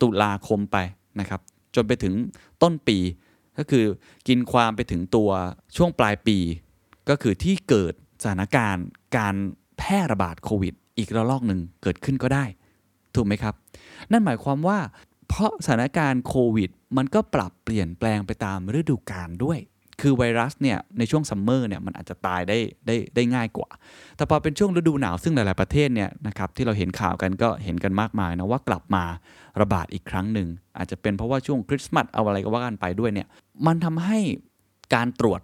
[0.00, 0.76] ตุลาคมไป
[1.20, 1.40] นะครับ
[1.74, 2.14] จนไปถึง
[2.62, 2.98] ต้นปี
[3.58, 3.84] ก็คือ
[4.28, 5.30] กินความไปถึงตัว
[5.76, 6.38] ช่วงปลายปี
[7.08, 8.86] ก็คือที่เกิดสถานการณ์
[9.16, 9.34] การ
[9.78, 12.44] แพร่ระบาดโควิด อีกระลอกหนึ่งเกิดขึ้นก็ได้
[13.14, 13.54] ถูกไหมครับ
[14.10, 14.78] นั่นหมายความว่า
[15.28, 19.58] เพราะสถานการณ์โควิด มันก็ปรับเปลี่ยนแปลงไปตามฤดูกาลด้วย
[20.00, 23.68] คือไวรัสเนี่ยในช่วง summer เนี่ยมันอาจจะตายได้ได้ได้ง่ายกว่า
[24.16, 29.04] แต่พอเป็นช่วงฤดูหนาวซึ่งหลาย ๆ ประเทศเนี่ยนะครับที่เราเห็นข่าวกันก็เห็นกันมากมายนะว่ากลับมา
[29.60, 33.28] ระบาดอีกครั้งหนึ่ง อาจจะเป็นเพราะว่าช่วงคริสต์มาสเอาอะไรก็ว่ากันไปด้วยเนี่ย
[33.66, 34.18] มันทำให้
[34.94, 35.40] การตรวจ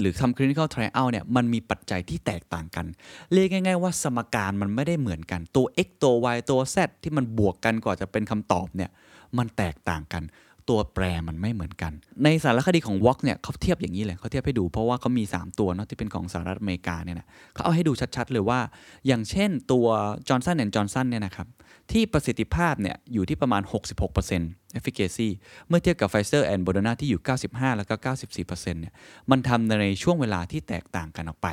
[0.00, 2.86] หรือทำ clinical trial เนี่ยมันมีปัจจัยที่แตกต่างกัน
[3.32, 8.90] เรียกง่ายๆว่าสมการมันไม่ได้เหมือนกัน ตัว x ตัว y ตัว z ที่มันบวกกันก่อนจะเป็นคำตอบเนี่ย
[9.38, 10.22] มันแตกต่างกัน
[10.68, 11.92] ตัวแปรมันไม่เหมือนกัน
[12.24, 18.60] ในสารคดีของ w a l k เนี่ยเขาเทียบอย่างนี้เลยเขาเทียบให้ดู เพราะว่าเขามี 3 ตัวเนาะที่เป็นของสหรัฐอเมริกาเนี่ยนะเขาเอาให้ดูชัดๆเลยว่า
[19.06, 19.86] อย่างเช่นตัว
[20.28, 21.48] Johnson Johnson เนี่ยนะครับ
[21.92, 23.62] ที่ประสิทธิภาพเนี่ยอยู่ที่ประมาณ
[24.20, 25.28] 66% efficacy
[25.68, 28.94] เมื่อเทียบกับ Pfizer and Moderna ที่อยู่ 95 แล้วก็ 94%เนี่ย
[29.30, 31.48] มันทำในช่วงเวลาที่แตกต่างกันออกไป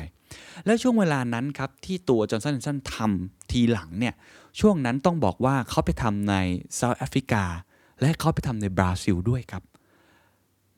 [0.66, 4.14] แล้วช่วงเวลานั้นครับที่ตัว Johnson Johnson ทำทีหลังเนี่ย
[4.60, 6.34] ช่วงนั้นต้องบอกว่าเขาไปทำใน
[6.74, 7.44] เซาท์แอฟริกา
[8.00, 9.62] และเขาไปทำในบราซิลด้วยครับ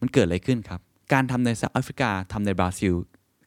[0.01, 0.81] มันเกิดอะไรขึ้นครับ
[1.13, 2.95] การทำในเซาท์แอฟริกาทำในบราซิล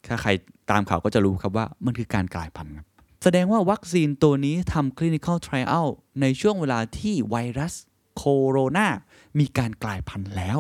[0.08, 0.30] ถ้าใคร
[0.72, 2.88] ตามข่าวก็จะรู้ครับว่ามันคือการกลายพันธุ์ครับ
[3.24, 5.88] แสดงว่าวัคซีนตัวนี้ทำ clinical trial
[6.22, 7.74] ในช่วงเวลาที่ไวรัส
[8.16, 8.88] โคโรนา
[9.40, 10.58] มีการกลายพันธุ์แล้ว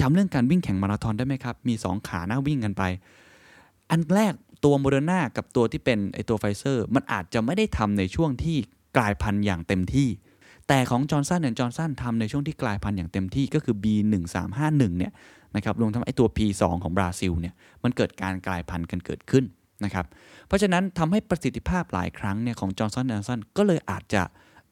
[0.00, 2.82] จำเรื่องการวิ่งแข่งมาราธอนได้ไหมครับ มี 2 ขาหน้าวิ่งกันไป
[3.90, 4.32] อันแรก
[4.64, 8.56] ตัวโมเดอร์นากับตัวที่เป็นไอตัวไฟเซอร์ มันอาจจะไม่ได้ทำในช่วงที่
[8.96, 10.08] กลายพันธุ์อย่างเต็มที่
[10.72, 15.12] แต่ของจอห์นสันแอนด์จอห์นสันทำในช่วงที่กลายพันธุ์อย่างเต็มที่ก็คือ B1351 เนี่ย
[15.56, 19.44] นะครับรวมทั้งไอตัว P2 ของบราซิลเนี่ยมันเกิดการกลายพันธุ์กันเกิดขึ้น
[19.84, 20.06] นะครับ
[20.46, 24.22] เพราะฉะนั้นทำให้ประสิทธิภาพหลายครั้งเนี่ยของจอห์นสันแอนด์จอห์นสันก็เลยอาจจะ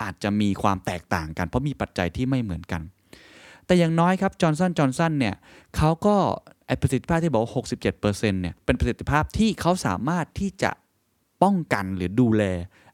[0.02, 2.83] อาจจะมีความแตกต่างกัน เพราะมีปัจจัยที่ไม่เหมือนกัน
[3.66, 5.35] แต่อย่างน้อยครับจอห์นสันจอห์นสันเนี่ย
[5.76, 6.16] เขาก็
[6.66, 7.52] ไอประสิทธิภาพที่บอกว่า
[8.00, 10.71] 67%เนี่ยเป็นประสิทธิภาพที่เขาสามารถที่จะ
[11.42, 12.42] ป้องกันหรือดูแล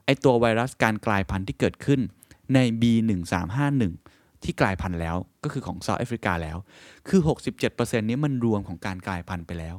[0.05, 2.01] ไอตัวไวรัสการกลายพันธุ์ที่เกิดขึ้น
[2.55, 3.95] ใน B1351
[4.45, 6.57] ที่กลายพันธุ์แล้วก็คือของเซาท์แอฟริกาแล้ว
[7.09, 7.21] คือ
[7.65, 9.77] 67%นี้มันรวมของการกลายพันธุ์ไปแล้ว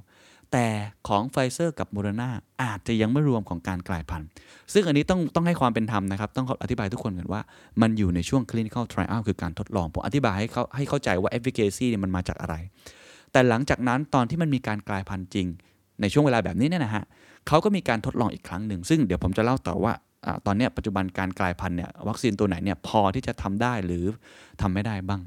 [0.52, 0.68] แต่
[1.08, 2.30] ของไฟเซอร์กับโมเดอร์นา
[2.64, 4.28] อาจจะยังไม่รวมของการกลายพันธุ์
[4.74, 7.42] ซึ่งอันนี้ต้องต้องให้ความเป็นธรรมนะครับ ต้องอธิบายทุกคนกันว่า
[7.82, 12.56] มันอยู่ในช่วง clinical trial คือการทดลอง ผมอธิบายให้เขาให้เข้าใจว่า efficacy เนี่ยมันมาจากอะไร
[13.32, 15.48] แต่หลังจากนั้นตอนที่มันมีการกลายพันธุ์จริง
[16.02, 17.04] ในช่วงเวลาแบบนี้เนี่ยนะฮะ
[17.48, 19.94] เขาก็มีการทดลองอีกครั้งหนึ่งซึ่งเดี๋ยวผมจะเล่าต่อว่า
[20.46, 24.06] ตอนนี้ปัจจุบันการกลายพันธุ์เนี่ยวัคซีนตัวไหนเนี่ยพอที่จะทำได้หรือ
[24.62, 25.22] ทำไม่ได้บ้าง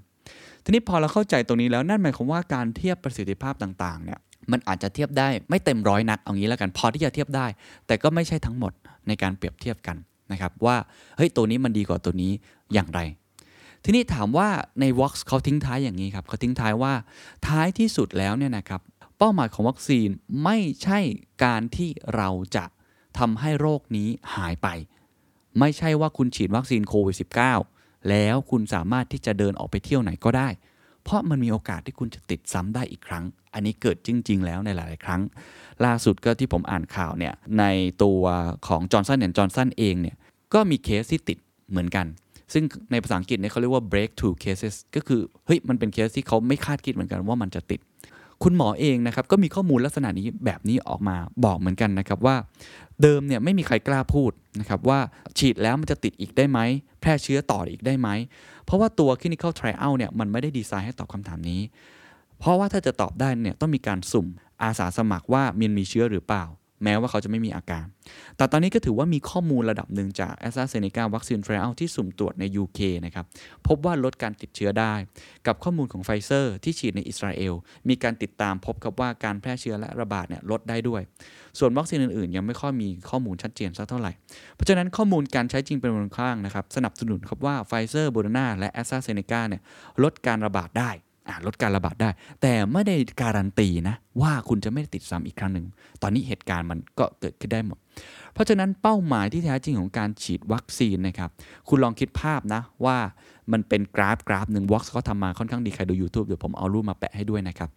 [0.65, 4.19] ทีนี้พอเราเข้าใจตรงนี้แล้วนั่นหมายความว่าการเทียบประสิทธิภาพต่างๆเนี่ย
[4.53, 7.47] มันอาจจะเทียบได้ไม่เต็มร้อยนักเอางี้แล้วกันพอที่จะเทียบได้
[7.87, 8.73] แต่ก็ไม่ใช่ทั้งหมด
[9.09, 9.97] ในการเปรียบเทียบกัน
[10.33, 10.77] นะครับว่า
[11.17, 12.33] เฮ้ยตัวนี้มันดีกว่าตัวนี้
[12.75, 13.01] อย่างไร
[13.85, 14.49] ทีนี้ถามว่า
[14.81, 16.93] ใน Vox เขาทิ้งท้ายอย่างนี้ครับเขาทิ้งท้ายว่า
[17.47, 18.81] ท้ายที่สุดแล้วเนี่ยนะครับ
[19.19, 20.09] เป้าหมายของวัคซีน
[20.45, 20.99] ไม่ใช่
[21.45, 22.65] การที่เราจะ
[23.19, 24.69] ทำให้โรคนี้หายไป
[25.59, 27.17] ไม่ใช่ว่าคุณฉีดวัคซีนโควิด
[27.63, 30.49] -19 แล้วคุณสามารถที่จะเดินออกไปเที่ยวไหนก็ได้
[31.03, 35.21] เพราะมันมีโอกาสที่คุณจะติดซ้ำได้อีกครั้ง อันนี้เกิดจริง ๆ แล้วในหลาย ๆ ครั้ง
[35.85, 37.65] ล่าสุดก็ที่ผมอ่านข่าวเนี่ยใน
[38.03, 38.23] ตัว
[38.69, 40.17] ของจอห์นสันเนี่ยจอห์นสันเองเนี่ย
[40.55, 41.39] ก็มีเคสที่ติด
[41.71, 42.07] เหมือนกัน
[42.53, 47.81] ซึ่งในภาษาอังกฤษเนี่ยเขาเรียกว่า breakthrough cases ก็คือเฮ้ยมันเป็นเคสที่เขาไม่คาดคิดเหมือนกันว่ามันจะติด
[48.43, 52.37] คุณหมอเองนะครับก็มีข้อมูลลักษณะนี้แบบนี้ออกมาบอกเหมือนกันนะครับว่า
[53.03, 54.99] เดิมเนี่ยไม่มีใครกล้าพูดนะครับว่า
[55.39, 56.59] ฉีดแล้วมันจะติดอีกได้ไหม
[57.01, 58.09] แพร่เชื้อต่ออีกได้ไหม
[58.65, 61.61] เพราะว่าตัว clinical trial เนี่ยมันไม่ได้ดีไซน์ให้ตอบคำถามนี้
[62.39, 64.27] เพราะว่าถ้าจะตอบได้เนี่ยต้องมีการสุ่ม
[64.63, 66.45] อาสาสมัครว่ามีนมีเชื้อหรือเปล่า
[66.85, 67.87] แม้ว่าเขาจะไม่มีอาการ
[68.37, 72.81] แต่ตอนนี้ก็ถือว่ามีข้อมูลระดับหนึ่งจาก a s t r a z เซ e c a วัคซีน trial ที่สุ่มตรวจใน UK
[73.05, 73.25] นะครับ
[73.67, 74.95] พบว่าลดการติดเชื้อได้
[75.47, 77.55] กับข้อมูลของไฟเซอร์ที่ฉีดในอิสราเอล
[77.89, 81.03] มีการติดตามพบกับว่าการแพร่เชื้อและระบาดเนี่ยลดได้ด้วย
[81.59, 84.13] ส่วนวัคซีนอื่นๆ ยังไม่ค่อยมีข้อมูลชัดเจนสักเท่าไหร่
[84.55, 89.63] เพราะฉะนั้นข้อมูลการใช้จริงเป็นวงกว้างนะครับ สนับสนุนครับว่าไฟเซอร์โมเดอร์นาและแอสตราเซเนกาเนี่ย
[90.03, 90.91] ลดการระบาดได้
[91.47, 92.11] ลดการระบาดได้
[92.43, 95.67] แต่ไม่ได้การันตีนะว่าคุณจะไม่ติดซ้ำอีกครั้งหนึ่ง
[96.03, 97.79] ตอนนี้เหตุการณ์มันก็เกิดขึ้นได้หมด
[98.33, 101.31] เพราะฉะนั้นเป้าหมายที่แท้จริงของการฉีดวัคซีนนะครับ
[101.69, 102.99] คุณลองคิดภาพนะว่า
[103.53, 107.71] มันเป็นกราฟกราฟหนึ่งวอล์กเขาทำมาค่อนข้างดีใครดู YouTube เดี๋ยวผมเอารูปมาแปะให้ด้วยนะครับ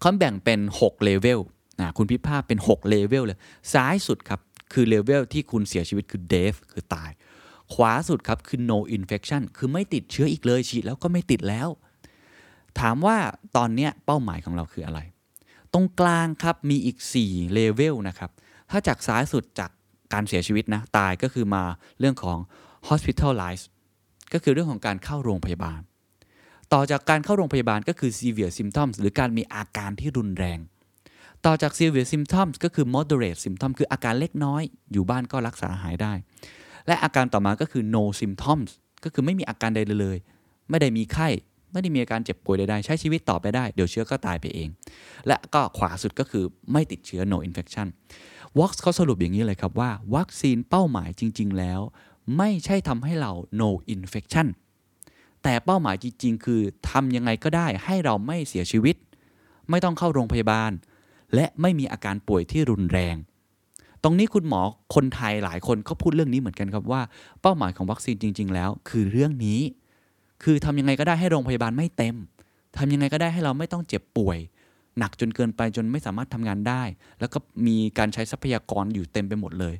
[0.00, 1.40] เขาแบ่งเป็น6 level
[1.80, 3.38] นะคุณคิดภาพเป็น6 level เลย
[3.72, 4.40] ซ้ายสุดครับ
[4.72, 7.10] คือเลเวลที่คุณเสียชีวิตคือ death คือตาย
[7.74, 11.68] ขวาสุดครับคือ no infection คือไม่ติดเชื้ออีกเลยฉีดแล้วก็ไม่ติดแล้ว
[12.80, 13.16] ถามว่า
[13.56, 15.00] ตอนนี้เป้าหมายของเราคืออะไร
[15.72, 18.30] ตรงกลางครับมีอีก4เลเวลนะครับ
[18.70, 19.70] ถ้าจากซ้ายสุดจาก
[20.12, 21.62] การเสียชีวิตนะตายก็คือมา
[22.00, 22.38] เรื่องของ
[22.88, 23.66] hospitalized
[24.32, 25.80] ก็คือเรื่องของการเข้าโรงพยาบาล
[26.72, 30.58] ต่อจากการเข้าโรงพยาบาลก็คือ severe symptoms หรือการมีอาการที่รุนแรง
[31.46, 36.12] ต่อจาก severe symptoms ก็คือ moderate symptoms คืออาการเล็กน้อย อยู่บ้านก็รักษาหายได้
[36.86, 38.70] และอาการต่อมาก็คือ no symptoms
[39.04, 40.18] ก็คือไม่มีอาการใดเลย
[40.70, 41.28] ไม่ได้มีไข้
[41.72, 44.68] ไม่ได้มีอาการเจ็บป่วยใดๆใช้ชีวิตต่อไปได้ เดี๋ยวเชื้อก็ตายไปเอง
[45.26, 47.86] และก็ขวาสุดก็คือไม่ติดเชื้อ no infection
[48.58, 51.80] w o x เขาสรุปอย่างนี้เลยครับว่า วัคซีนเป้าหมายจริง ๆ แล้ว
[52.36, 54.46] ไม่ใช่ทำให้เรา no infection
[55.42, 58.96] แต่เป้าหมายจริง ๆ คือทำยังไงก็ได้ให้เราไม่เสียชีวิต
[59.70, 60.70] ไม่ต้องเข้าโรงพยาบาล
[61.34, 63.16] และไม่มีอาการป่วยที่รุนแรง
[64.02, 64.60] ตรงนี้คุณหมอ
[64.94, 67.02] คนไทยหลายคนก็พูดเรื่องนี้เหมือนกันครับว่า
[67.42, 69.60] เป้าหมายของวัคซีนจริง ๆ แล้ว คือเรื่องนี้
[70.42, 72.16] คือทำยังไงก็ได้ให้โรงพยาบาลไม่เต็ม
[72.78, 74.38] ทำยังไงก็ได้ให้เราไม่ต้องเจ็บป่วย
[74.98, 76.82] หนักจนเกินไปจนไม่สามารถทำงานได้
[77.20, 79.74] แล้วก็มีการใช้ทรัพยากรอยู่เต็มไปหมดเลย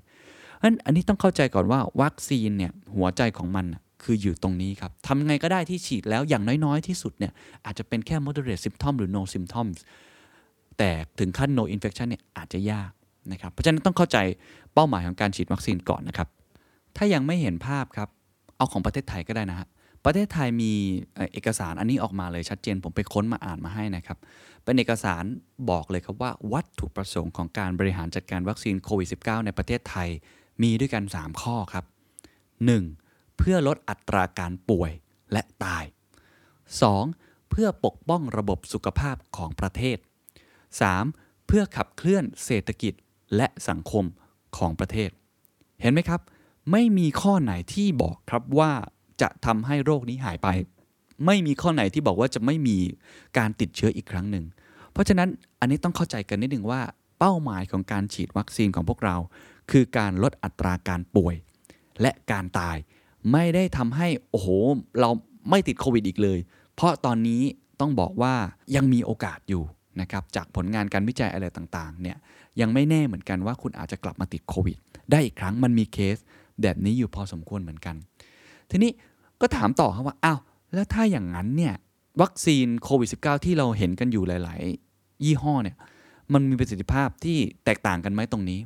[0.63, 3.67] อันอันนี้ต้องเข้าใจก่อนว่าวัคซีนเนี่ยหัวใจของมัน
[4.03, 7.33] คืออยู่ตรงนี้ครับทำยังไงก็ได้ที่ฉีดแล้วอย่างน้อยๆ ที่สุดเนี่ย
[7.65, 9.79] อาจจะเป็นแค่ moderate symptom หรือ no symptoms
[10.79, 12.91] แต่ถึงขั้น no infection เนี่ยอาจจะยาก
[13.33, 14.19] นะครับเพราะฉะนั้นต้องเข้าใจ
[14.75, 16.29] เป้าหมายของการฉีดวัคซีนก่อนนะครับ
[16.97, 18.09] ถ้ายังไม่เห็นภาพครับ
[18.57, 19.69] เอาของประเทศไทยก็ได้นะฮะ
[20.05, 20.73] ประเทศไทยมี
[21.33, 24.19] เอกสารอันนี้ออกมาเลยชัดเจน ผมไปค้นมาอ่านมาให้นะครับ
[24.65, 25.25] เป็นเอกสาร
[25.71, 30.09] บอกเลยครับว่าวัตถุประสงค์ของการบริหารจัดการวัคซีนโควิด -19 ในประเทศไทย
[30.63, 31.85] มีด้วยกัน 3 ข้อครับ
[32.61, 33.39] 1.
[33.39, 34.93] เพื่อลดอัตราการป่วย
[35.33, 35.85] และตาย
[36.73, 37.51] 2.
[37.51, 39.99] เพื่อปกป้องระบบสุขภาพของประเทศ
[40.73, 41.47] 3.
[41.47, 42.95] เพื่อขับเคลื่อนเศรษฐกิจ
[43.37, 44.05] และสังคม
[44.57, 45.11] ของประเทศ
[45.81, 46.21] เห็นไหมครับ
[46.73, 48.73] ไม่มีข้อไหนที่บอกครับว่า
[49.23, 50.49] จะทำให้โรคนี้หายไป
[51.27, 52.79] ไม่มีข้อไหนที่บอกว่าจะไม่มี
[53.39, 54.45] การติดเชื้ออีกครั้งหนึ่ง
[54.93, 55.29] เพราะฉะนั้น
[55.61, 56.81] อันนี้ต้องเข้าใจกันนิดหนึ่งว่า
[57.19, 59.17] เป้าหมายของการฉีดวัคซีนของพวกเรา
[59.71, 61.35] คือการลดอัตราการป่วย
[62.01, 62.77] และการตาย
[63.33, 64.49] ไม่ได้ทำให้โอ้โห
[65.01, 65.11] เรา
[65.51, 66.39] ไม่ติดโควิดอีกเลย
[66.75, 67.43] เพราะตอนนี้
[67.81, 68.35] ต้องบอกว่า
[68.77, 69.63] ยังมีโอกาสอยู่
[70.01, 72.17] นะครับจากผลงานการวิจัยอะไรต่างๆเนี่ย
[72.61, 74.79] ยังไม่แน่เหมือนกันว่าคุณอาจจะกลับมาติดโควิด
[75.11, 76.17] ได้อีกครั้งมันมีเคส
[76.63, 77.97] แบบนี้อยู่พอสมควรเหมือนกัน
[78.71, 78.91] ทีนี้
[79.41, 80.39] ก็ถามต่อครับว่าอ้าว
[80.75, 81.75] แล้วถ้าอย่างนั้นเนี่ย
[82.23, 84.61] วัคซีนโควิด -19 ที่เราเห็นกันอยู่หลาย
[84.93, 85.77] ๆ ยี่ห้อเนี่ย
[86.33, 88.61] มันมีประสิทธิภาพที่แตกต่างกันไหมตรงนี้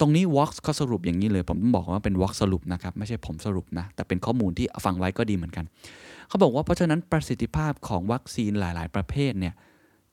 [0.00, 5.64] ตรงนี้ w o x เขาสรุปอย่างนี้เลย ผมต้องบอกว่าเป็น w o x สรุปนะครับ ไม่ใช่ผมสรุปนะ แต่เป็นข้อมูลที่ฟังไว้ก็ดีเหมือนกัน
[6.28, 9.54] เขาบอกว่าเพราะฉะนั้นประสิทธิภาพของวัคซีนหลาย ๆ ประเภทเนี่ย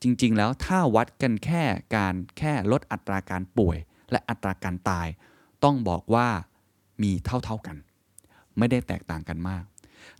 [0.02, 1.63] จริง ๆ แล้วถ้าวัดกันแค่
[1.95, 3.78] การแค่ลดอัตราการป่วย
[4.12, 5.08] และอัตราการตาย
[5.63, 6.28] ต้องบอกว่า
[7.04, 7.78] มีเท่า ๆกัน
[8.58, 9.63] ไม่ได้แตกต่างกันมาก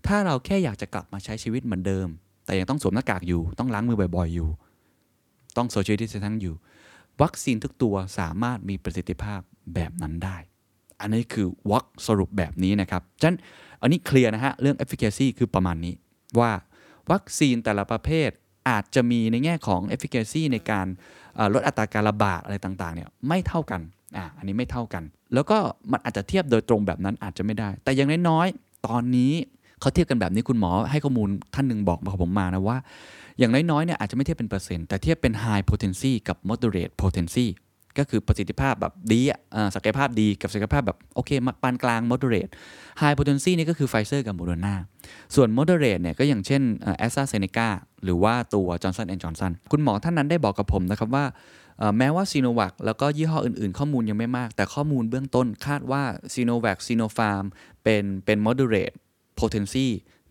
[0.08, 2.08] ถ้าเราแค่อยากจะกลับมาใช้ชีวิตเหมือนเดิม
[2.46, 4.50] แต่ยังต้องสวมหน้ากากอยู่ ต้องล้างมือบ่อยๆอยู่
[5.58, 6.56] ต้องโซเชียลดิสแทนอยู่
[7.22, 9.40] วัคซีนทุกตัวสามารถมีประสิทธิภาพ
[9.76, 10.38] แบบนั้นได้
[11.02, 13.38] อันนี้คือวัคสรุปแบบนี้นะครับฉะนั้น
[13.82, 15.94] อันนี้เคลียร์นะฮะ เรื่อง efficacy คือประมาณนี้
[16.40, 16.52] ว่า
[17.12, 18.30] วัคซีนแต่ละประเภท
[18.70, 20.88] อาจจะมีในแง่ของ efficacy ในการ
[21.54, 23.82] ลดอัตราการระบาดอะไรต่างๆเนี่ยไม่เท่ากัน
[24.18, 25.58] อ่าอันนี้ไม่เท่ากัน แล้วก็
[25.92, 29.34] มันอาจจะเทียบโดยตรงแบบนั้นอาจจะไม่ได้ แต่อย่างน้อยๆ ตอนนี้
[29.82, 32.78] เขาเทียบกันแบบนี้คุณหมอให้ข้อมูลท่านหนึ่งบอกมาผมมานะว่า
[33.40, 37.48] อย่างน้อยๆเนี่ยอาจจะไม่เทียบเป็นเปอร์เซ็นต์แต่เทียบเป็น high potency กับ moderate potency
[37.98, 39.40] ก็คือประสิทธิภาพแบบดีอะ
[39.76, 41.32] ศักยภาพดีกับศักยภาพแบบ โอเค
[41.64, 42.52] ปานกลาง moderate
[43.02, 44.76] high potency นี่ก็คือไฟเซอร์กับโมเดอร์นา
[45.36, 46.62] ส่วน moderate เนี่ยก็อย่างเช่น
[46.98, 47.68] แอสตราเซเนกา
[48.04, 51.26] หรือว่าตัว Johnson Johnson คุณหมอท่านนั้นได้บอกกับผมนะครับว่า
[51.98, 57.44] แม้ว่าซีโนแวคแล้วก็ยี่ห้ออื่นๆ ข้อมูลยังไม่มาก แต่ข้อมูลเบื้องต้นคาดว่าซีโนแวคซิโนฟาร์ม
[57.84, 58.96] เป็นเป็น moderate
[59.42, 59.88] potency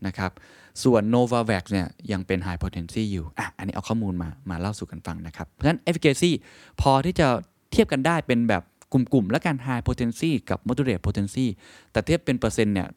[0.07, 0.31] นะครับ
[0.85, 6.31] ส่วน Novavax เนี่ยยังเป็น high potency อยู่อะอันนี้เอาข้อมูลมามาเล่าสู่กันฟังนะครับ เพราะฉะนั้น efficacy
[6.81, 7.29] พอที่จะ
[7.73, 11.47] เทียบกันได้เป็นแบบกลุ่มๆ และการ high potency กับ moderate potency
[11.93, 12.89] แต่เทียบเป็นเปอร์เซ็นต์เนี่ย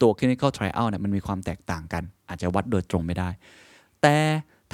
[0.00, 3.28] ตัว clinical trial เนี่ยมันมีความแตกต่างกัน อาจจะวัดโดยตรงไม่ได้
[4.02, 4.16] แต่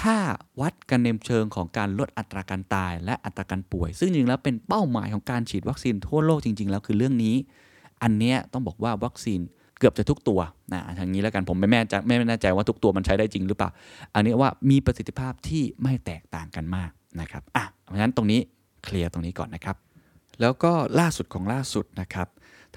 [0.00, 0.16] ถ้า
[0.60, 7.34] วัดกันในเชิงของการลดอัตราการตาย และอัตราการป่วย ซึ่งจริงแล้วเป็นเป้าหมายของการฉีดวัคซีนทั่วโลกจริง ๆ แล้วคือเรื่องนี้
[8.02, 9.40] อันเนี้ยต้องบอกว่าวัคซีน
[9.78, 10.40] เกือบจะทุกตัว
[10.72, 13.70] นะทางนี้แล้วกันผมไม่แม่จะไม่แน่ใจว่าทุกตัวมันใช้ได้จริงหรือเปล่า
[14.14, 18.40] อันนี้ว่ามีประสิทธิภาพที่ไม่แตกต่างกันมากนะครับอะเพราะฉะนั้นตรงนี้
[18.84, 19.76] เคลียร์ตรงนี้ก่อนนะครับ
[20.40, 22.28] แล้วก็ล่าสุดของล่าสุดนะครับ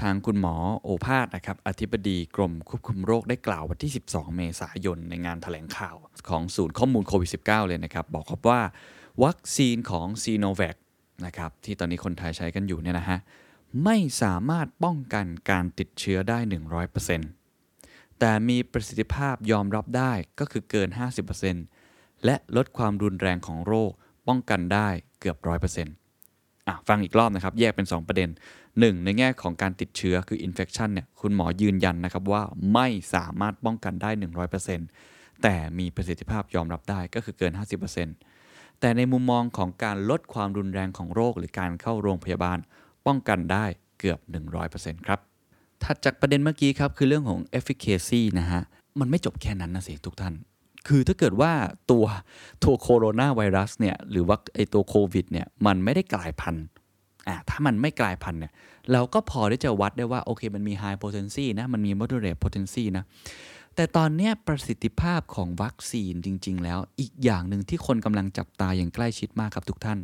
[0.02, 5.96] ทางคุณหมอโอภาสนะครับอธิบดีกรมควบคุมโรคได้กล่าววันที่ 12 เมษายนในงานถแถลงข่าว
[6.30, 8.62] ของศูนย์ข้อมูลโควิด -19 เลยนะครับ บอกครับว่า
[9.24, 10.76] วัคซีนของซีโนแวค
[11.26, 13.20] นะครับที่ตอนนี้คนไทยใช้กันอยู่เนี่ยนะฮะ
[13.86, 16.40] ไม่สามารถป้องกันการติดเชื้อได้
[17.30, 20.90] 100%แต่มีประสิทธิภาพยอมรับได้ก็คือเกิน
[21.58, 23.92] 50%และลดความรุนแรงของโรค
[24.28, 25.38] ป้องกันได้เกือบ
[26.02, 28.30] 100%อะฟังอีกรอบนะครับ แยกเป็น 2 ประเด็น
[28.68, 29.06] 1.
[29.06, 34.10] ในแง่ของการติดเชื้อคือ infection เนี่ยคุณหมอยืนยันนะครับว่าไม่สามารถป้องกันได้
[34.78, 37.54] 100%แต่มีประสิทธิภาพยอมรับได้ก็คือเกิน
[38.18, 42.60] 50%แต่ในมุมมองของการลดความรุนแรงของโรคหรือการเข้าโรงพยาบาล
[43.08, 43.66] ป้องกันได้
[44.00, 44.20] เกือบ
[44.64, 45.20] 100%ครับ
[45.84, 48.62] ถัดจากประเด็นเมื่อกี้ครับ คือเรื่องของ efficacy นะฮะ
[49.00, 50.34] มันไม่จบแค่นั้นนะสิทุกท่าน
[50.88, 51.52] คือถ้าเกิดว่า
[51.92, 52.06] ตัว
[52.64, 56.66] ตัวโคโรนาไวรัสเนี่ย หรือว่าไอตัวโควิดเนี่ย มันไม่ได้กลายพันธุ์
[57.28, 58.52] อะถ้ามันไม่กลายพันธุ์เนี่ย
[58.92, 63.04] เราก็พอที่จะวัดได้ว่า โอเค มันมี high potency นะ มันมี moderate potency นะ
[63.76, 70.00] แต่ตอนนี้ประสิทธิภาพของวัคซีนจริง ๆ แล้ว อีกอย่างหนึ่งที่คนกำลังจับตาอย่างใกล้ชิดมากครับทุกท่าน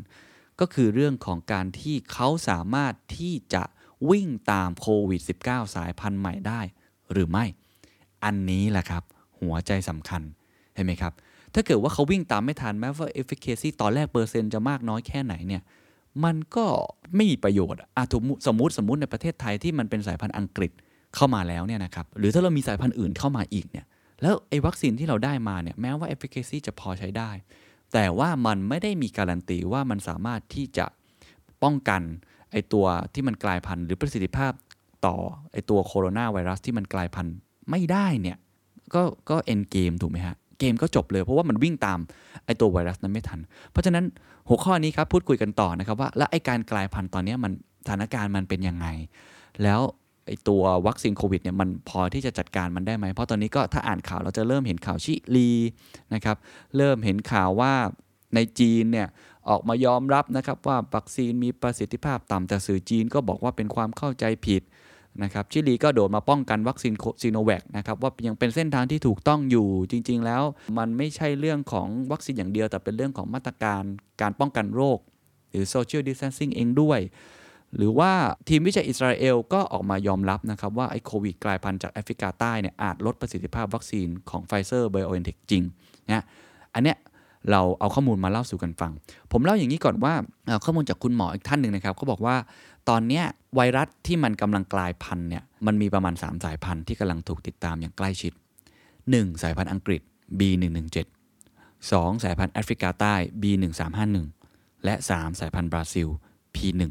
[0.60, 3.64] ก็คือเรื่องของการที่เขาสามารถที่จะ
[4.10, 6.62] วิ่งตามโควิด -19 สายพันธุ์ใหม่ได้
[7.12, 7.46] หรือไม่
[8.26, 9.04] อันนี้แหละครับ
[9.40, 10.22] หัวใจสำคัญ
[10.74, 11.14] เห็นไหมครับ
[11.54, 15.62] ถ้าเกิดว่าเขาวิ่งตามไม่ทันแม้ว่า efficacy ตอนแรกเปอร์เซ็นต์จะมากน้อยแค่ไหนเนี่ย
[16.24, 16.66] มันก็
[17.16, 20.72] ไม่มีประโยชน์อะสมมติสมมติในประเทศไทยที่มันเป็นสายพันธุ์อังกฤษ
[21.16, 23.86] เข้ามาแล้วเนี่ยนะครับหรือถ้าเรามีสายพันธุ์อื่นเข้ามาอีกเนี่ย
[24.22, 27.32] แล้วไอ้วัคซีนที่เราได้มาเนี่ยแม้ว่า efficacy จะพอใช้ได้
[27.94, 30.86] แต่ว่ามันไม่ได้มีการันตีว่ามันสามารถที่จะ
[31.64, 32.02] ป้องกัน
[32.52, 34.54] ไอตัวที่มันกลายพันธุ์หรือประสิทธิภาพ
[35.06, 35.16] ต่อ
[35.52, 37.36] ไอตัวโคโรนาไวรัสที่มันกลายพันธุ์
[37.70, 38.38] ไม่ได้เนี่ย
[38.94, 42.00] ก็ก็เอ็นเกมถูกไหมฮะเกมก็จบเลยเพราะว่ามันวิ่งตาม
[42.46, 43.40] ไอตัวไวรัสนั้นไม่ทัน
[43.72, 44.06] เพราะฉะนั้น
[44.48, 47.52] หัวข้อนี้ครับพูดคุยกันต่อนะครับว่า แล้วไอการกลายพันธุ์ตอนนี้มัน
[47.86, 48.88] สถานการณ์มันเป็นยังไง
[49.64, 49.82] แล้ว
[50.28, 55.52] ไอตัววัคซีนโควิดเนี่ยมันพอที่จะจัดการมันได้ไหม เพราะตอนนี้ก็ถ้าอ่านข่าวเราจะเริ่มเห็นข่าวชิลี
[56.14, 56.38] นะครับ
[56.78, 57.74] เริ่มเห็นข่าวว่า
[58.36, 59.08] ในจีนเนี่ย
[59.50, 64.64] ออกมายอมรับนะครับว่าวัคซีนมีประสิทธิภาพต่ำแต่สื่อจีนก็บอกว่าเป็นความเข้าใจผิด
[65.24, 70.44] นะครับชิลีก็โดดมาป้องกันวัคซีนซีโนแวคนะครับว่ายังเป็นเส้นทางที่ถูกต้องอยู่จริง ๆ แล้ว
[70.78, 73.84] มันไม่ใช่เรื่องของวัคซีนอย่างเดียว แต่เป็นเรื่องของมาตรการ
[74.22, 75.00] การป้องกันโรค
[75.52, 77.00] หรือ social distancing เองด้วย
[77.76, 78.12] หรือว่า
[78.50, 85.64] ทีมวิจัยอิสราเอลก็ออกมายอมรับนะครับว่าไอ้โควิดกลายพันธุ์จากแอฟริกาใต้เนี่ยอาจลดประสิทธิภาพวัคซีนของไฟเซอร์ไบโอเอนเทคจริง
[86.08, 86.24] นะ
[86.74, 86.98] อันเนี้ย
[87.52, 88.92] เราเอาข้อมูลมาเล่าสู่กันฟัง
[89.32, 90.14] ผมเล่าอย่างนี้ก่อนว่า
[90.64, 92.36] ข้อมูลจากคุณหมออีกท่านหนึ่งนะครับเขาบอกว่า
[92.90, 93.22] ตอนนี้
[93.56, 98.34] ไวรัสที่มันกำลังกลายพันธุ์เนี่ยมันมีประมาณ 3 สายพันธุ์ที่กำลังถูกติดตามอย่างใกล้ชิด
[98.88, 99.44] 1.
[99.44, 100.02] สายพันธุ์อังกฤษ
[100.40, 101.08] B117
[101.90, 102.24] 2.
[102.24, 104.18] สายพันธุ์แอฟริกาใต้ B1351
[104.86, 106.08] และ 3 สายพันธุ์บราซิล
[106.56, 106.82] P1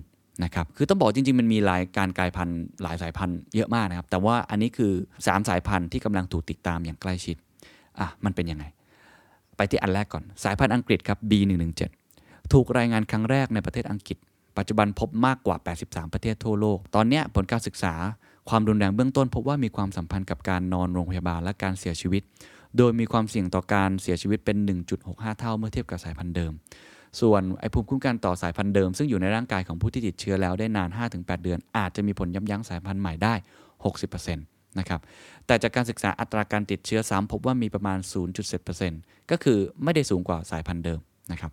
[0.44, 7.36] นะครับคือต้องบอกจริงๆ มันมีหลายการกลายพันธุ์หลายสายพันธุ์เยอะมากนะครับ แต่ว่าอันนี้คือ 3 สายพันธุ์ที่กำลังถูกติดตามอย่างใกล้ชิด
[7.98, 8.64] อะมันเป็นยังไง
[9.56, 11.82] ไปที่อันแรกก่อนสายพันธุ์อังกฤษครับ B117
[12.52, 14.18] ถูกรายงานครั้งแรกในประเทศอังกฤษ
[14.58, 17.94] ปัจจุบันพบมากกว่า 83 ประเทศทั่วโลก ตอนนี้ผลการศึกษา
[18.48, 22.22] ความรุนแรงเบื้องต้น พบว่ามีความสัมพันธ์กับการนอนโรงพยาบาลและการเสียชีวิต
[22.76, 24.56] โดยมีความเสี่ยงต่อการเสียชีวิตเป็น
[24.98, 26.52] 1.65 เท่าเมื่อเทียบกับสายพันธุ์เดิม
[27.20, 33.34] ส่วนไอภูมิคุ้มกันต่อสายพันธุ์เดิม ซึ่งอยู่ในร่างกายของผู้ที่ติดเชื้อแล้วได้นาน 5-8 เดือน อาจจะมีผลยับยั้งสายพันธุ์ใหม่ได้
[34.04, 35.00] 60%นะครับ
[35.46, 37.98] แต่จากการศึกษาอัตราการติดเชื้อซ้ำพบว่ามีประมาณ
[38.64, 41.00] 0.7%ก็คือไม่ได้สูงกว่าสายพันธุ์เดิม
[41.32, 41.52] นะครับ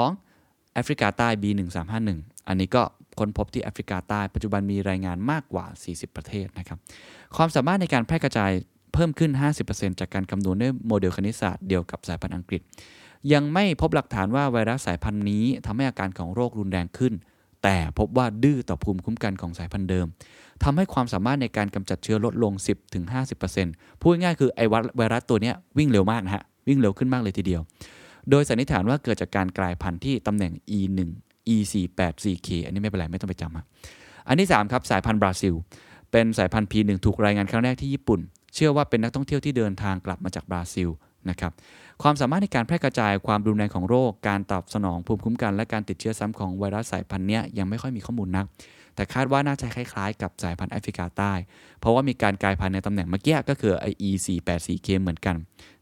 [0.00, 0.74] 2.
[0.74, 2.82] แอฟริกาใต้ B1351 อันนี้ก็
[3.18, 6.78] ค้นพบที่แอฟริกาใต้ ปัจจุบันมีรายงานมากกว่า 40 ประเทศนะครับ
[7.36, 8.52] ความสามารถในการแพร่กระจาย
[8.94, 9.30] เพิ่มขึ้น
[9.66, 12.62] 50%จากการคำนวณด้วยโมเดลคณิตศาสตร์เดียวกับสายพันธุ์อังกฤษ
[13.32, 17.12] ยังไม่พบหลักฐานว่าไวรัสสายพันธุ์นี้ทำให้อาการของโรครุนแรงขึ้น
[17.62, 20.06] แต่พบว่าดื้อต่อภูมิคุ้มกันของสายพันธุ์เดิม
[20.64, 22.52] ทำให้ความสามารถในการกำจัดเชื้อลดลง
[23.26, 24.60] 10-50%พูดง่ายคือไอ
[24.96, 27.62] ไวรัสตัวนี้วิ่งเร็วมากนะฮะวิ่งเร็วขึ้นมากเลยทีเดียว
[28.30, 30.98] โดยสันนิษฐานว่าเกิดจากการกลายพันธุ์ที่ตำแหน่ง E1
[31.54, 35.54] E484K อันนี้ไม่เป็นไรไม่ต้องไปจำอันที่3ครับสายพันธุ์บราซิล
[36.12, 38.20] เป็นสายพันธุ์ P1 ถูกรายงานครั้งแรกที่ญี่ปุ่น
[38.54, 40.88] เชื่อว่าเป็นนักท่องเที่ยวที่เดินทางกลับมาจากบราซิล
[41.30, 41.52] นะครับ
[42.02, 48.46] ความสามารถในการแพร่กระจายความรุนแรงของโรค การตอบสนองภูมิคุ้มกัน และการติดเชื้อซ้ำของไวรัสสายพันธุ์นี้ยังไม่ค่อยมีข้อมูลนัก
[48.94, 51.32] แต่คาดว่าน่าจะคล้ายๆ กับสายพันธุ์แอฟริกาใต้
[51.80, 55.36] เพราะว่ามีการกลายพันธุ์ในตำแหน่งเมื่อกี้ก็คือไอ E484K เหมือนกัน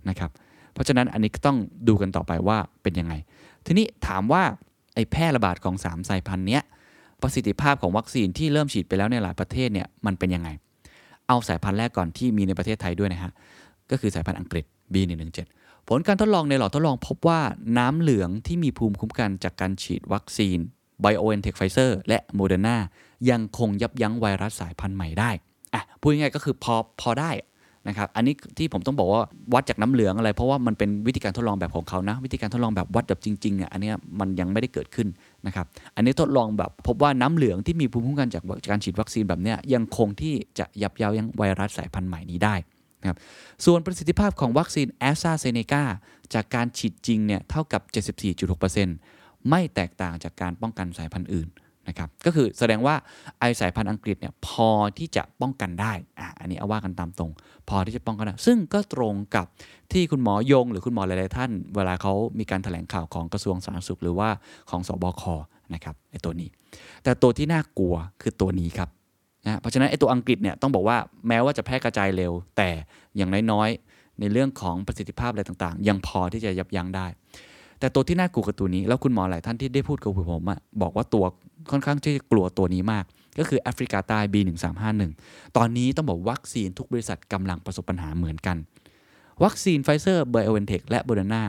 [0.09, 0.31] นะครับ
[0.73, 3.15] เพราะฉะนั้นอันนี้ก็ต้องดูกันต่อไปว่าเป็นยังไง
[3.67, 4.43] ทีนี้ถามว่า
[4.95, 6.61] ไอแพร่ระบาดของ 3 สายพันธุ์นี้
[7.23, 10.49] ประสิทธิภาพของวัคซีนที่เริ่มฉีดไปแล้วในหลายประเทศเนี่ยมันเป็นยังไง
[11.29, 13.33] เอาสายพันธุ์แรกก่อนที่มีในประเทศไทยด้วยนะฮะ
[13.91, 15.49] ก็คือสายพันธุ์อังกฤษ B117
[15.89, 17.41] ผลการทดลองในหลอดทดลองพบว่า
[17.79, 20.59] น้ำเหลืองที่มีภูมิคุ้มกันจากการฉีดวัคซีน
[21.05, 22.77] BioNTech Pfizer และ Moderna
[23.31, 25.31] ยังคงยับยั้งไวรัสสายพันธุ์ใหม่ได้
[25.75, 27.31] อะพูดง่ายๆก็คือพอพอได้
[27.89, 29.23] นะครับอันนี้ที่ผมต้องบอกว่า
[29.55, 35.09] วัดจากน้ำเหลืองอะไร เพราะว่ามันเป็นวิธีการทดลองแบบของเขานะ วิธีการทดลองแบบวัดแบบจริงๆเนี่ยอันนี้มันยังไม่ได้เกิดขึ้น
[35.47, 42.55] นะครับอันนี้ทดลองแบบพบว่าน้ำเหลืองที่มีภูมิคุ้มกันจากการฉีดวัคซีนแบบนี้ยังคงที่จะยับยั้งไวรัสสายพันธุ์ใหม่นี้ได้
[43.01, 43.19] นะครับ
[43.65, 45.85] ส่วนประสิทธิภาพของวัคซีนแอสตราเซเนกา
[46.35, 47.83] จากการฉีดจริงเนี่ยเท่ากับ
[48.47, 51.49] 74.6%ไม่แตกต่างจากการป้องกันสายพันธุ์อื่น
[51.89, 52.95] นะครับก็คือแสดงว่า
[53.39, 57.31] ไอสายพันธุ์อังกฤษเนี่ยพอที่จะป้องกันได้อะอันนี้เอาว่ากันตามตรง
[57.69, 59.47] พอที่จะป้องกันได้ซึ่งก็ตรงกับ
[59.93, 64.29] ที่คุณหมอยง หรือคุณหมอหลาย ๆ ท่าน เวลาเขามีการถแถลงข่าวของกระทรวงสาธารณสุข หรือว่า
[64.71, 65.23] ของสบค
[65.75, 66.49] นะครับไอตัวนี้
[67.03, 68.89] แต่ตัวที่น่ากลัวคือตัวนี้ครับ
[69.45, 70.99] นะเพราะฉะนั้นไอ้ตัวอังกฤษเนี่ยต้องบอกว่า
[71.29, 72.71] แม้ว่าจะแพร่กระจายเร็ว แต่
[73.17, 77.07] อย่างน้อยๆ ในเรื่องของประสิทธิภาพอะไรต่างๆ ยังพอที่จะยับยั้งได้
[77.81, 81.25] แต่ตัวที่น่ากลัวกับตัวนี้ แล้วคุณหมอหลายท่านที่ได้พูดกับผมอะบอกว่าตัว
[81.71, 83.05] ค่อนข้างที่จะกลัวตัวนี้มาก
[83.39, 88.57] ก็คือแอฟริกาใต้ B1351 ตอนนี้ต้องบอกวัคซีนทุกบริษัทกำลังประสบปัญหาเหมือนกัน
[89.45, 91.43] วัคซีนไฟเซอร์ไบโอเอนเทคและโมเดอร์นา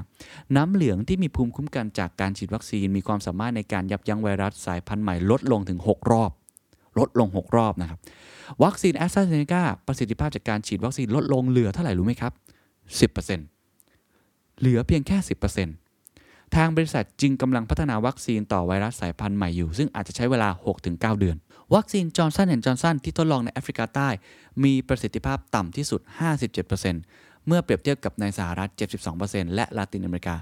[0.56, 6.32] น้ำเหลืองที่มีภูมิคุ้มกันจากการฉีดวัคซีน มีความสามารถในการยับยั้งไวรัสสายพันธุ์ใหม่ลดลงถึง 6 รอบ
[7.00, 8.00] ลดลง 6 รอบนะครับ
[8.64, 12.34] วัคซีนแอสตราเซเนกาประสิทธิภาพจากการฉีดวัคซีนลดลงเหลือเท่าไหร่รู้ไหมครับ
[13.22, 15.18] 10%เหลือเพียงแค่
[15.88, 20.50] 10%ทางบริษัทจึงกำลังพัฒนาวัคซีนต่อไวรัสสายพันธุ์ใหม่อยู่ ซึ่งอาจจะใช้เวลา
[20.84, 21.38] 6-9 เดือน
[21.76, 24.10] วัคซีนจอร์นสันแอนด์จอร์นสันที่ทดลองในแอฟริกาใต้
[24.64, 26.02] มีประสิทธิภาพต่ำที่สุด
[26.74, 28.70] 57%เมื่อเปรียบเทียบกับในสหรัฐ
[29.12, 30.36] 72%และลาตินอเมริกา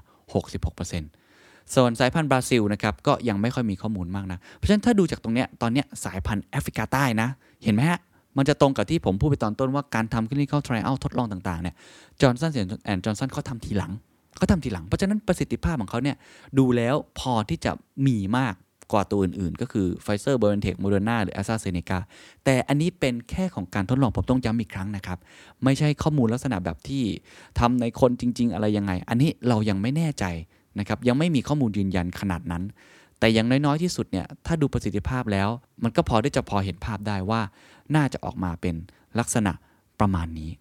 [0.74, 1.29] 66%
[1.76, 7.28] ส่วนสายพันธุ์บราซิลนะครับก็ยังไม่ค่อยมีข้อมูลมากนะ เพราะฉะนั้นถ้าดูจากตรงเนี้ยตอนเนี้ยสายพันธุ์แอฟริกาใต้นะ
[7.64, 8.00] เห็นไหมฮะ
[8.38, 11.76] มันจะตรงกับที่ผมพูดไปตอนต้นว่าการทำ clinical trial ทดลองต่างๆเนี่ย
[12.22, 12.52] จอร์นสัน
[12.84, 13.92] แอนด์จอร์นสันเขาทำทีหลัง
[14.38, 16.16] เขาทำทีหลัง เพราะฉะนั้นประสิทธิภาพของเขาเนี่ย
[16.58, 17.72] ดูแล้วพอที่จะ
[18.08, 18.54] มีมาก
[18.92, 22.00] กว่าตัวอื่นๆ ก็คือไฟเซอร์ไบโอเอนเทคโมเดอร์นาหรือแอสตราเซเนกา
[22.46, 25.18] แต่อันนี้เป็นแค่ของการทดลองผมต้องย้ำอีกครั้งนะครับ
[25.64, 27.04] ไม่ใช่ข้อมูลลักษณะแบบที่
[27.60, 30.26] ทำในคนจริง ๆ อะไรยังไง อันนี้เรายังไม่แน่ใจ
[30.80, 32.64] นะครับยังไม่มีข้อมูลยืนยันขนาดนั้น
[33.20, 35.50] แต่อย่างน้อยๆที่สุดเนี่ยถ้าดูประสิทธิภาพแล้ว
[35.84, 37.42] มันก็พอที่จะพอเห็นภาพได้ว่า
[37.96, 38.76] น่าจะออกมาเป็น
[39.20, 39.54] ลักษณะ
[40.00, 40.52] ประมาณนี้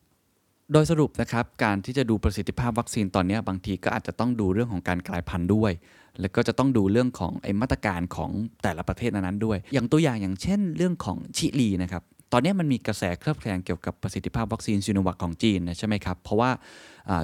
[0.72, 5.72] โดยสรุปนะครับการที่จะดูประสิทธิภาพวัคซีนตอนนี้บางทีก็อาจจะต้องดูเรื่องของการกลายพันธุ์ด้วย
[6.20, 8.31] แล้วก็จะต้องดูเรื่องของไอ้มาตรการของ
[8.62, 16.50] แต่ละประเทศนั้นๆด้วย อย่างตัวอย่างอย่างเช่น เรื่องของชิลีนะครับ ตอนนี้มันมีกระแสเคลือบแคลงเกี่ยวกับประสิทธิภาพวัคซีนซีโนวัคของจีนนะใช่ไหมครับ เพราะว่า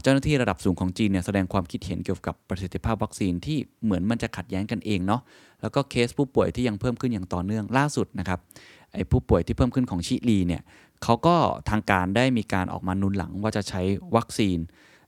[0.03, 5.21] เจ้าหน้าที่ระดับสูงของจีนเนี่ยแสดงความคิดเห็นเกี่ยวกับประสิทธิภาพวัคซีนที่เหมือนมันจะขัดแย้งกันเองเนาะ
[5.63, 8.39] แล้วก็เคสผู้ป่วยที่ยังเพิ่มขึ้นอย่างต่อเนื่องล่าสุดนะครับ
[8.93, 10.63] ไอ้ผู้ป่วยที่เพิ่มขึ้นของชิลีเนี่ย
[11.03, 11.37] เขาก็
[11.71, 13.83] ทางการได้มีการออกมานุนหลังว่าจะใช้
[14.17, 14.59] วัคซีน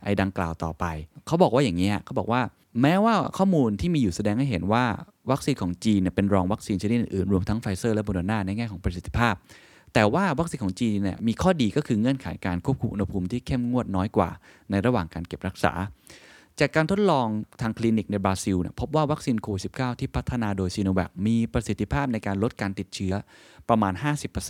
[0.04, 0.84] ไอ้ดังกล่าวต่อไป
[1.26, 2.40] เขาบอกว่าอย่างนี้เขาบอกว่า
[2.82, 4.84] แม้ว่าข้อมูลที่มีอยู่แสดงให้เห็นว่า
[5.30, 9.34] วัคซีนของจีนเนี่ยเป็นรองวัคซีนชนิดอื่นๆรวมทั้งไฟเซอร์และโมเดอร์นาในแง่ของประสิทธิภาพ
[9.98, 14.30] แต่ว่าวัคซีนของจีนเนี่ยมีข้อดีก็คือเงื่อนไขการควบคุมอุณหภูมิที่เข้มงวดน้อยกว่า
[14.70, 15.72] ในระหว่างการเก็บรักษา
[16.60, 17.26] จากการทดลอง
[17.60, 23.14] ทางคลินิกในบราซิลเนี่ยพบว่าวัคซีนโควิด -19 ที่พัฒนาโดยซีโนแวคมีประสิทธิภาพในการลดการติดเชื้อ
[23.68, 23.92] ประมาณ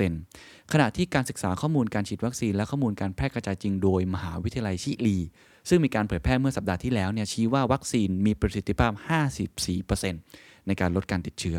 [0.07, 5.19] 50%ขณะที่การศึกษาข้อมูลการฉีดวัคซีนและข้อมูลการแพร่กระจายจริงโดยมหาวิทยาลัยชิลี
[5.69, 8.93] ซึ่งมีการเผยแพร่เมื่อสัปดาห์ที่แล้วเนี่ยชี้ว่าวัคซีนมีประสิทธิภาพ
[9.55, 11.57] 54%ในการลดการติดเชื้อ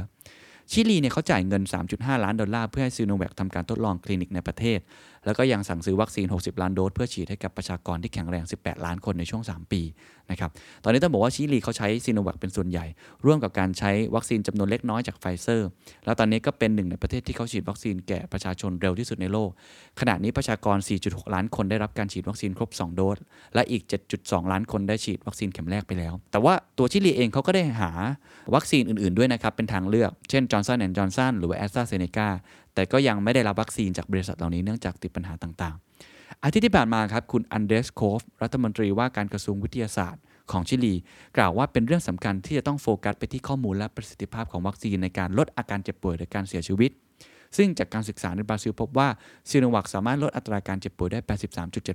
[0.72, 4.80] ชิลีเนี่ยเขาจ่ายเงิน 3.5 ล้านดอลลาร์เพื่อให้ซีโนแวคทำการทดลองคลินิกในประเทศ
[5.28, 9.82] แล้วก็ยังสั่งซื้อวัคซีน 60 ล้านโดสเพื่อฉีดให้กับประชากรที่แข็งแรง 18 ล้านคนในช่วง 3 ปี
[10.32, 10.52] นะครับ
[10.84, 12.86] ตอนนี้ต้องบอกว่าชิลีเขาใช้ซีโนแวคเป็นส่วนใหญ่
[13.26, 15.68] ร่วมกับการใช้วัคซีนจำนวนเล็กน้อยจากไฟเซอร์
[16.06, 19.50] แล้วตอนนี้ก็เป็นหนึ่งในประเทศที่เขาฉีดวัคซีนแก่ประชาชนเร็วที่สุดในโลก
[20.00, 23.18] ขณะนี้ประชากร 4.6 ล้านคนได้รับการฉีดวัคซีนครบ 2 โดส
[23.56, 23.84] และอีก
[24.18, 27.92] 7.2 ล้านคนได้ฉีดวัคซีนเข็มแรกไปแล้ว แต่ว่าตัวชิลีเองเขาก็ได้หา
[28.56, 32.30] วัคซีนอื่นๆด้วยนะครับเป็นทางเลือก เช่นจอร์นสันแอนด์จอร์นสันหรือว่าแอสตราเซเนกา
[32.78, 40.96] แต่ก็ยังไม่ได้รับวัคซีนจากบริษัทเหล่านี้เนื่องจากติดปัญหาต่างๆ อาทิตย์ที่ผ่านมาครับคุณอันเดรสโคฟรัฐมนตรีว่าการกระทรวงวิทยาศาสตร์ของชิลี
[41.38, 46.92] กล่าวว่าเป็นเรื่องสำคัญที่จะต้องโฟกัสไปที่ข้อมูลและประสิทธิภาพของวัคซีนในการลดอาการเจ็บป่วยหรือการเสียชีวิต
[47.58, 49.08] ซึ่งจากการศึกษาในบราซิลพบว่า
[49.50, 51.20] ซีโนวัคสามารถลดอัตราการเจ็บป่วยได้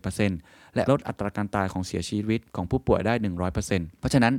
[0.01, 3.15] 83.7%และลดอัตราการตายของเสียชีวิตของผู้ป่วยได้
[3.57, 4.35] 100%เพราะฉะนั้น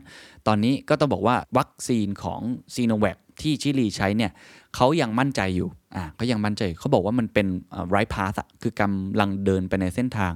[0.47, 2.41] ตอนนี้ก็ต้องบอกว่าวัคซีนของ
[2.75, 4.31] ซีโนแวค ที่ชิลีใช้เนี่ย
[4.75, 7.47] เขายังมั่นใจอยู่อ่าเขายังมั่นใจเขาบอกว่ามันเป็น
[7.89, 10.33] ไรพาสอะคือกำลังเดินไปในเส้นทาง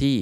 [0.00, 0.14] ที่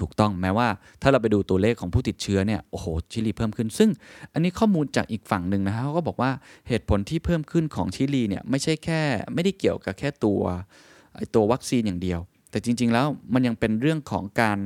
[0.00, 0.68] ถูกต้องแม้ว่า
[1.02, 3.90] ถ้าเราไปดูตัวเลขของผู้ติดเชื้อเนี่ยโอ้โหชิลีเพิ่มขึ้น ซึ่ง
[4.32, 6.30] อันนี้ข้อมูลจากอีกฝั่งหนึ่งนะฮะเขาก็บอกว่า
[6.68, 9.00] เหตุผลที่เพิ่มขึ้นของชิลีเนี่ยไม่ใช่แค่
[9.34, 10.40] ไม่ได้เกี่ยวกับแค่ตัว
[11.34, 14.58] ตัววัคซีนอย่างเดียว แต่จริง ๆ แล้วมันยังเป็นเรื่องของการ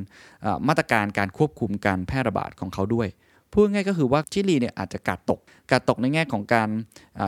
[0.69, 3.09] มาตรการการควบคุมการแพร่ระบาดของเขาด้วย
[3.55, 5.41] พูดง่ายก็คือว่าชิลีเนี่ยอาจจะกาดตก
[5.71, 6.69] กาดตกในแง่ของการ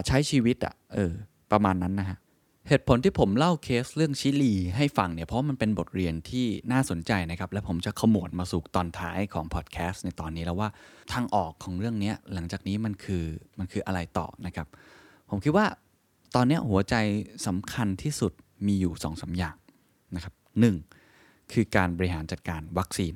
[0.06, 1.12] ใช้ชีวิตอะเออ
[1.52, 2.18] ประมาณนั้นนะฮะ
[2.68, 10.68] เหตุผลที่ผมเล่าเคสเรื่องชิลีให้ฟังเนี่ยเพราะมันเป็นบทเรียนที่น่าสนใจนะครับ และผมจะขมวดมาสู่ตอนท้ายของพอดแคสต์ในตอนนี้แล้วว่า
[11.12, 13.24] ทางออกของเรื่องนี้หลังจากนี้มันคือ
[13.58, 14.66] มันคืออะไรต่อนะครับ
[15.30, 15.66] ผมคิดว่า
[16.34, 16.94] ตอนนี้หัวใจ
[17.46, 18.32] สำคัญที่สุด
[18.66, 19.56] มีอยู่2อสอย่าง
[20.14, 20.64] นะครับห
[21.52, 23.14] คือการบริหารจัดการวัคซีน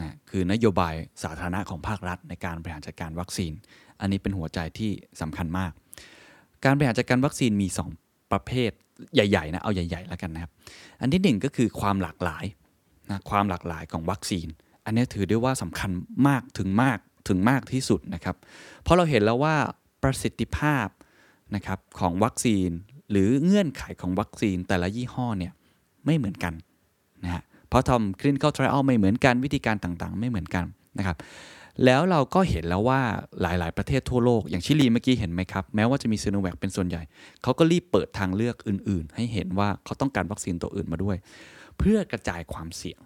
[0.00, 3.52] นะคือนโยบายสาธารณะของภาครัฐ ในการบริหารจัดการวัคซีน
[4.00, 4.90] อันนี้เป็นหัวใจที่
[5.20, 5.72] สำคัญมาก
[6.64, 7.68] การบริหารจัดการวัคซีนมี
[8.00, 8.70] 2 ประเภท
[9.14, 10.52] ใหญ่ๆนะเอาใหญ่ๆแล้วกันนะครับ
[11.00, 12.44] อันที่หนึ่งก็คือความหลากหลาย
[13.10, 14.46] นะความหลากหลายของวัคซีน
[14.84, 15.90] อันนี้ถือได้ว่าสำคัญ
[16.28, 18.36] มากถึงมากถึงมากที่สุดนะครับ
[18.82, 19.54] เพราะเราเห็นแล้วว่า
[20.02, 20.86] ประสิทธิภาพ
[21.54, 22.68] นะครับของวัคซีน
[23.10, 25.52] หรือเงื่อนไขของวัคซีนแต่ละยี่ห้อเนี่ย
[26.04, 26.54] ไม่เหมือนกัน
[27.24, 30.64] นะฮะ เพราะทำ clinical trial ไม่เหมือนกันวิธีการต่างๆ ไม่เหมือนกัน
[30.98, 31.16] นะครับ
[31.84, 33.00] แล้วเราก็เห็นแล้วว่า
[33.40, 37.02] หลายๆ ประเทศทั่วโลก อย่างชิลีเมื่อกี้เห็นไหมครับ แม้ว่าจะมีซีโนแวคเป็นส่วนใหญ่
[37.42, 41.16] เขาก็รีบเปิดทางเลือกอื่น ๆ ให้เห็นว่าเขาต้องการวัคซีนตัวอื่นมาด้วย
[41.78, 43.00] เพื่อกระจายความเสี่ยง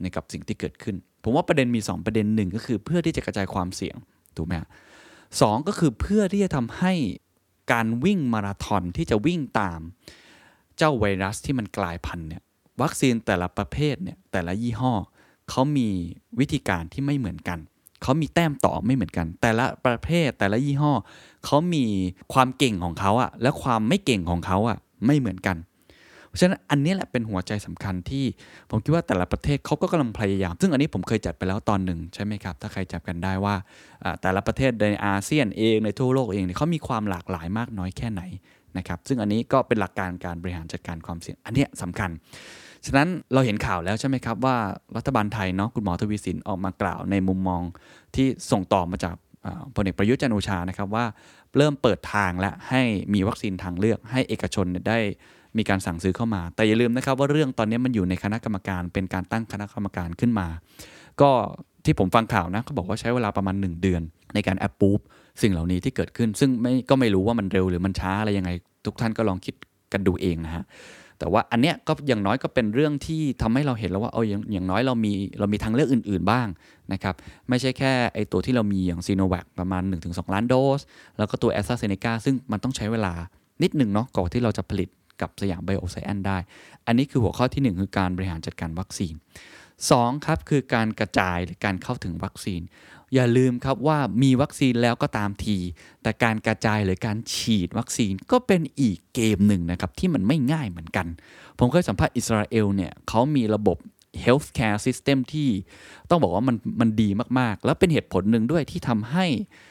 [0.00, 3.96] ในกับสิ่งที่เกิดขึ้น ผมว่าประเด็นมี 2 ประเด็นหนึ่งก็คือเพื่อที่จะกระจายความเสี่ยง
[4.36, 4.54] ถูกไหม
[5.40, 6.92] สองก็คือเพื่อที่จะทำให้
[7.72, 9.80] การวิ่งมาราธอนที่จะวิ่งตาม
[10.78, 12.42] เจ้าไวรัสที่มันกลายพันธุ์เนี่ย
[12.80, 14.92] วัคซีนแต่ละประเภทเนี่ยแต่ละยี่ห้อ
[15.50, 15.88] เขามี
[16.38, 17.58] วิธีการที่ไม่เหมือนกัน
[18.02, 20.92] เขามีแต้มต่อไม่เหมือนกัน แต่ละประเภทแต่ละยี่ห้อ
[21.44, 21.84] เขามี
[22.32, 25.56] ความเก่งของเขาอะและความไม่เก่งของเขาอะไม่เหมือนกัน
[26.28, 28.24] เพราะฉะนั้นอันนี้แหละเป็นหัวใจสำคัญที่
[28.70, 33.54] ผมคิดว่าแต่ละประเทศเขาก็กำลังพยายาม ซึ่งอันนี้ผมเคยจัดไปแล้วตอนหนึ่งใช่ไหมครับ ถ้าใครจับกันได้ว่า
[34.22, 38.22] แต่ละประเทศในอาเซียนเองในทั่วโลกเองเขามีความหลากหลายมากน้อยแค่ไหน
[38.78, 42.10] นะครับซึ่งอันนี้ก็เป็นหลักการการบริหารจัดการความเสี่ยง อันนี้สำคัญ
[42.86, 44.56] ฉะนั้นเราเห็นข่าวแล้วใช่ไหมครับว่า
[44.96, 47.62] รัฐบาลไทยเนาะคุณหมอทวีสินออกมากล่าวในมุมมอง
[48.14, 49.14] ที่ส่งต่อมาจาก
[49.74, 51.04] พลเอกประยุทธ์จันโอชานะครับว่า
[51.56, 52.82] เริ่มเปิดทางและให้
[53.14, 54.98] มีวัคซีนทางเลือกให้เอกชนได้
[55.56, 60.48] มีการสั่งซื้อเข้ามา แต่อย่าลืมนะครับว่าเรื่องตอนนี้มันอยู่ในคณะกรรมการเป็นการตั้งคณะกรรมการขึ้นมา
[61.20, 61.30] ก็
[61.84, 64.02] ที่ผมฟังข่าวนะเขาบอกว่าใช้เวลาประมาณ 1 เดือน
[64.34, 64.98] ในการแอปปูฟ
[65.40, 68.50] สิ่งเหล่านี้ที่เกิดขึ้น ซึ่งไม่ก็ไม่รู้ว่ามันเร็วหรือมันช้าอะไรยังไง
[68.86, 69.54] ทุกท่านก็ลองคิด
[69.92, 70.64] กันดูเองนะฮะ
[71.18, 76.46] แต่ว่าอันเนี้ยก็อย่างน้อยก็เป็นเรื่องที่ทำให้เราเห็นแล้วว่าเอออย่างอย่างน้อยเรามีเรามีทางเลือกอื่น ๆบ้าง
[76.92, 77.14] นะครับ
[77.48, 80.80] ไม่ใช่แค่ไอตัวที่เรามีอย่างซีโนแวคประมาณ 1-2 ล้านโดส
[81.18, 83.12] แล้วก็ตัวแอสตราเซเนกาซึ่งมันต้องใช้เวลา
[83.62, 84.88] นิดหนึ่งเนาะก่อนที่เราจะผลิต
[85.20, 86.38] กับสยามไบโอไซแอนได้
[86.86, 89.14] อันนี้คือหัวข้อที่ 1 คือการบริหารจัดการวัคซีน
[89.68, 92.60] 2 ครับ คือการกระจายหรือการเข้าถึงวัคซีน
[93.14, 95.58] อย่าลืมครับว่ามีวัคซีนแล้วก็ตามที
[96.02, 101.06] แต่การกระจายหรือการฉีดวัคซีนก็เป็นอีกเกมหนึ่งนะครับ ที่มันไม่ง่ายเหมือนกัน
[101.58, 103.76] ผมเคยสัมภาษณ์อิสราเอลเนี่ยเขามีระบบ
[104.24, 105.48] healthcare system ที่
[106.10, 107.08] ต้องบอกว่ามันมันดี
[107.38, 109.26] มากๆ แล้วเป็นเหตุผลหนึ่งด้วยที่ทำให้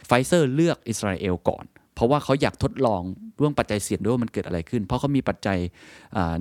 [0.08, 1.64] ไฟเซอร์เลือกอิสราเอลก่อน
[1.96, 3.02] เพราะว่าเขาอยากทดลอง
[3.38, 5.58] เรื่องปัจจัยเสี่ยงด้วยว่ามันเกิดอะไรขึ้น เพราะเขามีปัจจัย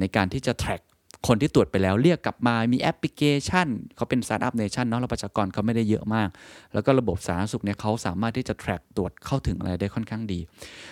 [0.01, 0.83] ในการที่จะ track
[1.27, 6.29] คนที่ตรวจไปแล้วเรียกกลับมามีแอปพลิเคชันเขาเป็น startup nation เนาะแล้วประชากรเขาไม่ได้เยอะมาก
[6.75, 10.41] แล้วก็ระบบสาธารณสุขเนี่ยเขาสามารถที่จะ track ตรวจเข้าถึงอะไรได้ค่อนข้างดี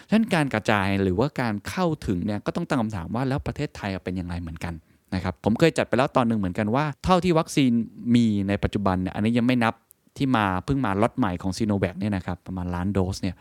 [0.09, 4.75] ฉะนั้นการกระจายหรือว่าการเข้าถึงเนี่ยก็ต้องตั้งคำถามว่าแล้วประเทศไทยเป็นยังไงเหมือนกัน
[5.15, 7.71] นะครับผมเคยจัดไปแล้วตอนหนึ่งเหมือนกันว่า เท่าที่วัคซีน
[8.15, 9.75] มีในปัจจุบันเนี่ยอันนี้ยังไม่นับ
[10.17, 13.37] ที่มาเพิ่งมาล็อตใหม่ของซีโนแวคเนี่ยนะครับประมาณล้านโดสเนี่ย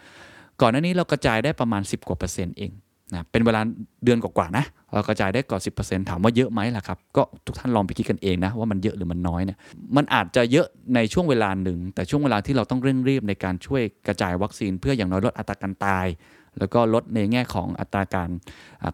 [0.62, 2.72] ก่อนหน้านี้เรากระจายได้ประมาณ 10 กว่าเปอร์เซ็นต์เอง
[3.14, 3.62] นะเป็นเวลา
[4.04, 5.70] เดือนกว่าๆนะเรากระจายได้ก่อนสิ
[6.10, 9.58] ถามว่าเยอะไหมล่ะครับก็ทุกท่านลองไปคิดกันเองนะว่ามันเยอะหรือมันน้อยเนี่ย
[9.96, 16.06] มันอาจจะเยอะในช่วงเวลาหนึ่ง แต่ช่วงเวลาที่เราต้องเร่งรีบในการช่วยกระจายวัคซีน เพื่ออย่างน้อยลดอัตราการตาย
[16.60, 18.30] แล้วก็ลดในแง่ของอัตราการ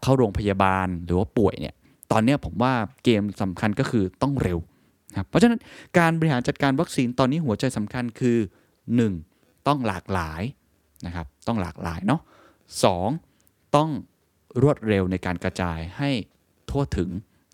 [0.01, 1.73] เข้าโรงพยาบาลหรือว่าป่วยเนี่ย
[2.11, 4.59] ตอนนี้ผมว่าเกมสำคัญก็คือต้องเร็ว
[5.17, 5.59] ครับเพราะฉะนั้น
[5.99, 8.37] การบริหารจัดการวัคซีนตอนนี้หัวใจสำคัญคือ
[9.03, 9.67] 1.
[9.67, 10.41] ต้องหลากหลาย
[11.05, 12.21] นะครับต้องหลากหลายเนาะ
[12.83, 12.85] ส
[13.75, 13.89] ต้อง
[14.61, 16.09] รวดเร็วในการกระจายให้
[16.69, 17.09] ทั่วถึง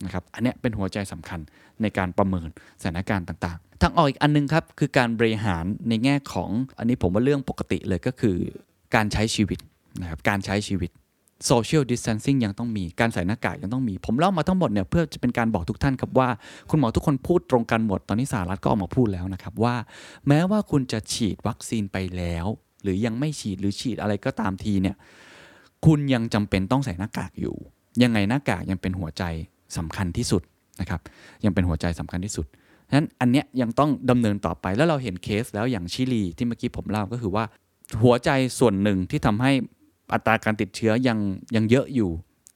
[0.05, 1.39] นะครับ อันนี้เป็นหัวใจสำคัญ
[1.81, 2.47] ในการประเมิน
[2.81, 8.37] สถานการณ์ต่างๆ ทางออกอีกอันนึงครับ คือการบริหารในแง่ของอันนี้ผมว่าเรื่องปกติเลยก็คือ
[8.95, 9.59] การใช้ชีวิต
[10.01, 10.91] นะครับการใช้ชีวิต
[11.47, 16.29] โซเชียลดิส a ทนซิ่งยังต้องมีการใส่หน้ากากยังต้องมี ผมเล่ามาทั้งหมดเนี่ยเพื่อจะเป็นการบอกทุกท่านครับว่า
[16.69, 19.75] คุณหมอทุกคนพูดตรงกันหมด ตอนนี้สหรัฐก็ออกมาพูดแล้วนะครับว่า
[20.27, 22.45] แม้ว่าคุณจะฉีดวัคซีนไปแล้ว
[22.83, 24.95] หรือยังไม่ฉีดหรือฉีดอะไรก็ตามทีเนี่ย
[25.85, 27.55] คุณยังจำเป็นต้องใส่หน้ากากอยู่
[28.03, 29.23] ยังไงหน้ากากยังเป็นหัวใจ
[29.77, 30.41] สำคัญที่สุด
[30.79, 31.01] นะครับ
[31.45, 32.45] ยังเป็นหัวใจสำคัญที่สุด
[32.87, 37.43] ฉะนั้นอันเนี้ยยังต้องดำเนินต่อไปแล้วเราเห็นเคสแล้วอย่างชิลีที่เมื่อกี้ผมเล่าก็คือว่า
[38.03, 39.51] หัวใจส่วนหนึ่งที่ทำให้
[40.13, 41.17] อัตราการติดเชื้อยัง
[41.55, 42.09] ยังเยอะอยู่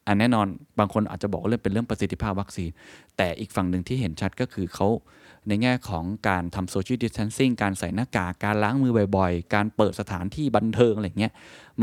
[0.07, 0.47] อันแน่นอน
[0.80, 2.69] บางคนอาจจะบอกว่าเรื่องเป็นเรื่องประสิทธิภาพวัคซีน
[3.17, 4.88] แต่อีกฝั่งหนึ่งที่เห็นชัดก็คือเขา
[5.47, 11.33] ในแง่ของการทำ social distancing การใส่หน้ากากการล้างมือบ่อยๆ การเปิดสถานที่บันเทิงอะไรเงี้ย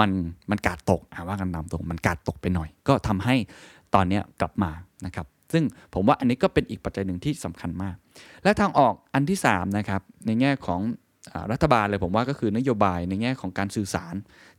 [0.01, 0.11] มัน
[0.51, 3.35] มันกาดตกว่ากันตามตรงมันกาดตกไปหน่อย ก็ทำให้
[3.95, 4.71] ตอนนี้กลับมา
[5.07, 7.97] นะครับซึ่งผมว่าอันนี้ก็เป็นอีกปัจจัยหนึ่งที่สำคัญมาก
[8.45, 10.81] และทางออกอันที่3นะครับในแง่ของ
[11.53, 14.15] รัฐบาลเลยผมว่าก็คือนโยบายในแง่ของการสื่อสาร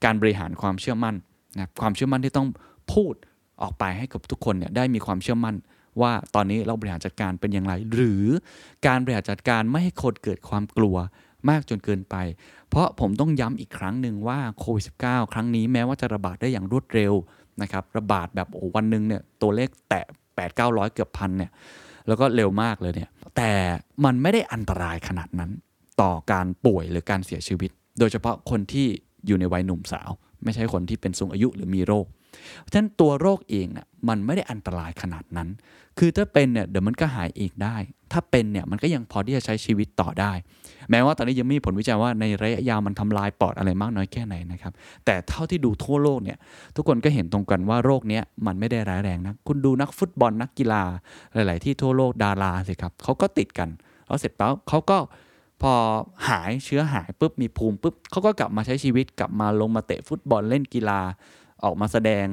[0.06, 1.16] การบริหารความเชื่อมั่น
[1.58, 2.48] นะความเชื่อมั่นที่ต้อง
[2.94, 3.14] พูด
[3.62, 5.56] ออกไปให้กับทุกคนเนี่ยได้มีความเชื่อมั่น
[6.02, 8.26] ว่าตอนนี้เราบริหารจัดการเป็นอย่างไร หรือ
[8.88, 10.96] การบริหารจัดการไม่ให้คนเกิดความกลัว
[11.50, 12.16] มากจนเกินไป
[12.70, 17.14] เพราะผมต้องย้ำอีกครั้งหนึ่งว่าโควิด -19 ครั้งนี้แม้ว่าจะระบาดได้อย่างรวดเร็ว
[17.62, 21.52] นะครับระบาดแบบโอ้วันหนึ่งเนี่ยตัวเลขแตะ8 9 0 0 เกือบพันเนี่ย
[22.08, 23.52] แล้วก็เร็วมากเลยเนี่ยแต่
[24.06, 25.52] มันไม่ได้อันตรายขนาดนั้น
[26.02, 28.88] ต่อการป่วยหรือการเสียชีวิต โดยเฉพาะคนที่
[29.28, 30.10] อยู่ในวัยหนุ่มสาว
[30.44, 32.06] ไม่ใช่คนที่เป็นสูงอายุหรือมีโรค
[32.60, 35.50] เพราะฉะนั้นตัวโรคเองน่ะ มันไม่ได้อันตรายขนาดนั้น
[36.00, 37.78] คือถ้าเป็นเนี่ยเดี๋ยวมันก็หายเองได้
[38.12, 40.32] ถ้าเป็นเนี่ยมันก็ยังพอที่จะใช้ชีวิตต่อได้
[40.92, 44.74] แม้ว่าตอนนี้ยังไม่มีผลวิจัยว่าในระยะยาวมันทำลายปอดอะไรมากน้อยแค่ไหนนะครับ
[45.06, 46.38] แต่เท่าที่ดูทั่วโลกเนี่ย
[46.76, 50.84] ทุกคนก็เห็นตรงกันว่าโรคเนี้ยมันไม่ได้ร้ายแรงนะคุณดูนักฟุตบอลนักกีฬา
[51.34, 53.70] หลาย ๆ ที่ทั่วโลกดาราสิครับเขาก็ติดกัน
[54.08, 54.98] แล้วเสร็จแล้วเขาก็
[55.62, 55.74] พอ
[56.30, 61.00] หายเชื้อหายปุ๊บมีภูมิปุ๊บเขาก็กลับมาใช้ชีวิตกลับมาลงมาเตะฟุตบอลเล่นกีฬา
[61.64, 62.26] ออกมาแสดง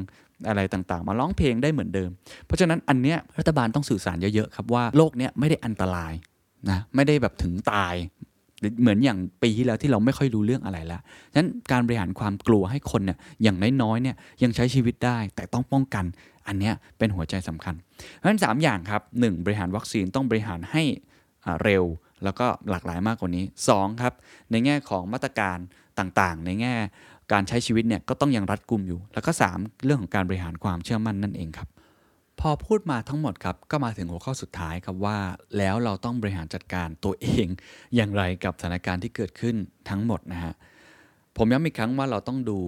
[0.48, 2.10] อะไรต่างๆ มาร้องเพลงได้เหมือนเดิม
[2.46, 6.12] เพราะฉะนั้นอันเนี้ยรัฐบาลต้องสื่อสารเยอะๆครับว่าโรคเนี้ยไม่ได้อันตราย
[6.70, 7.94] นะไม่ได้แบบถึงตาย
[8.80, 11.00] เหมือนอย่างปีที่แล้วที่เราไม่ค่อยรู้เรื่องอะไรล้ว
[11.32, 16.04] ฉะนั้นการบริหารความกลัวให้คนเนี่ยอย่างน้อยๆเนี่ยยังใช้ชีวิตได้ แต่ต้องป้องกัน
[16.46, 17.74] อันเนี้ยเป็นหัวใจสำคัญ
[18.14, 19.44] เพราะฉะนั้น 3 อย่างครับ 1.
[19.44, 20.82] บริหารวัคซีนต้องบริหารให้
[21.62, 21.84] เร็ว
[22.24, 24.02] แล้วก็หลากหลายมากกว่านี้ 2.
[24.02, 24.14] ครับ
[24.50, 25.58] ในแง่ของมาตรการ
[25.98, 26.74] ต่างๆ ในแง่
[27.32, 31.68] การใช้ชีวิตเนี่ยก็ต้องยังรัดกุมอยู่ แล้วก็ 3 เรื่องของการบริหารความเชื่อมั่นนั่นเองครับ
[32.40, 35.18] พอพูดมาทั้งหมดครับก็มาถึงหัวข้อสุดท้ายครับว่า
[35.58, 37.46] แล้วเราต้องบริหารจัดการตัวเอง
[37.96, 39.56] อย่างไรกับสถานการณ์ที่เกิดขึ้น
[39.90, 40.54] ทั้งหมดนะฮะ
[41.36, 42.58] ผมย้ำอีกครั้งว่าเราต้องดู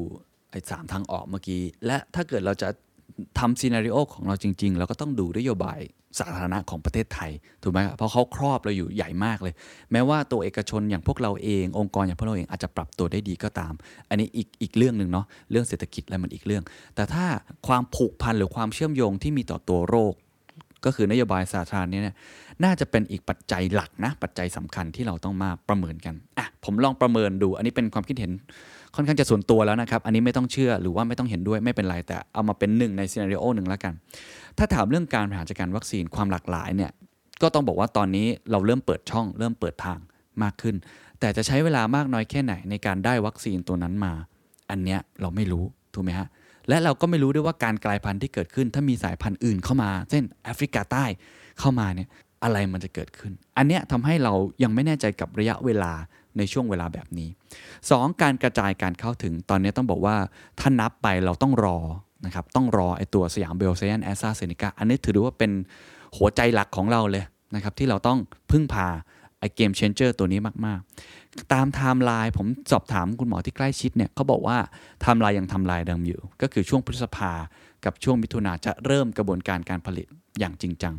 [0.51, 2.69] ไอ้สามทางออกเมื่อกี้ และถ้าเกิดเราจะ
[3.39, 5.81] ทำซีนารีโอของเราจริง ๆ เราก็ต้องดูนโยบาย
[6.19, 7.31] สาธารณะของประเทศไทย
[7.63, 9.55] ถูกไหมเพราะเขาครอบเราอยู่ใหญ่มากเลย
[9.93, 13.73] แม้ว่าตัวเอกชนอย่างพวกเราเอง องค์กรอย่างพวกเราเองอาจจะปรับตัวได้ดีก็ตาม
[14.09, 16.63] อันนี้อีกอีกเรื่องหนึ่งเนาะเรื่องเศรษฐกิจแล้วมันอีกเรื่อง
[16.95, 17.25] แต่ถ้า
[17.67, 20.15] ความผูกพันหรือความเชื่อมโยงที่มีต่อตัวโรค
[20.85, 22.17] ก็คือนโยบายสาธารณะเนี่ย
[22.65, 28.33] น่าจะเป็นอีกปัจจัยหลักนะปัจจัยสำคัญที่เราต้องมาประเมินกันอะผมลองประเมินดู อันนี้เป็นความคิดเห็น
[28.95, 33.93] ค่อนข้างจะส่วนตัวแล้วนะครับ อันนี้ไม่ต้องเชื่อหรือว่าไม่ต้องเห็นด้วยไม่เป็นไร แต่เอามาเป็นหนึ่งในซีนารีโอหนึ่งแล้วกัน
[34.59, 36.91] ถ้าถามเรื่องการบริหารจัดการวัคซีนความหลากหลายเนี่ย
[37.43, 39.99] ก็ต้องบอกว่าตอนนี้เราเริ่มเปิดช่อง เริ่มเปิดทาง
[40.43, 40.77] มากขึ้น
[41.21, 44.13] แต่จะใช้เวลามากน้อยแค่ไหนในการได้วัคซีนตัวนั้นมา
[44.71, 45.65] อันเนี้ยเราไม่รู้
[45.95, 46.29] ถูกไหมฮะ
[46.69, 51.05] และเราก็ไม่รู้ด้วยว่าการกลายพันธุ์ที่เกิดขึ้น ถ้ามีสายพันธุ์อื่นเข้ามา เช่นแอฟริกาใต้
[51.59, 52.09] เข้ามาเนี่ย
[52.45, 54.33] อะไรมันจะเกิดขึ้น อันเนี้ยทำให้เรา
[54.63, 55.93] ยังไม่แน่ใจกับระยะเวลา
[56.39, 57.29] ในช่วงเวลาแบบนี้
[57.77, 58.23] 2.
[58.23, 60.17] การกระจายการเข้าถึงตอนนี้ต้องบอกว่า
[60.61, 61.79] ถ้านับไปเราต้องรอ
[62.27, 65.51] นะครับต้องรอไอตัวสยามไบโอไซเอนซ์แอสตราเซเนกาอันนี้ถือว่าเป็น
[66.17, 67.25] หัวใจหลักของเราเลย
[67.55, 68.19] นะครับที่เราต้อง
[68.51, 68.89] พึ่งพา
[69.41, 70.81] ไอ game changer ตัวนี้มาก
[71.17, 74.57] ๆ ตามไทม์ไลน์ผมสอบถามคุณหมอที่ใกล้ชิดเนี่ยเขาบอกว่า
[75.01, 77.33] ไทม์ไลน์ยังตายเดิมอยู่ ก็คือช่วงพฤษภา
[77.85, 80.07] กับช่วงมิถุนาจะเริ่มกระบวนการการผลิต
[80.39, 80.95] อย่างจริงจัง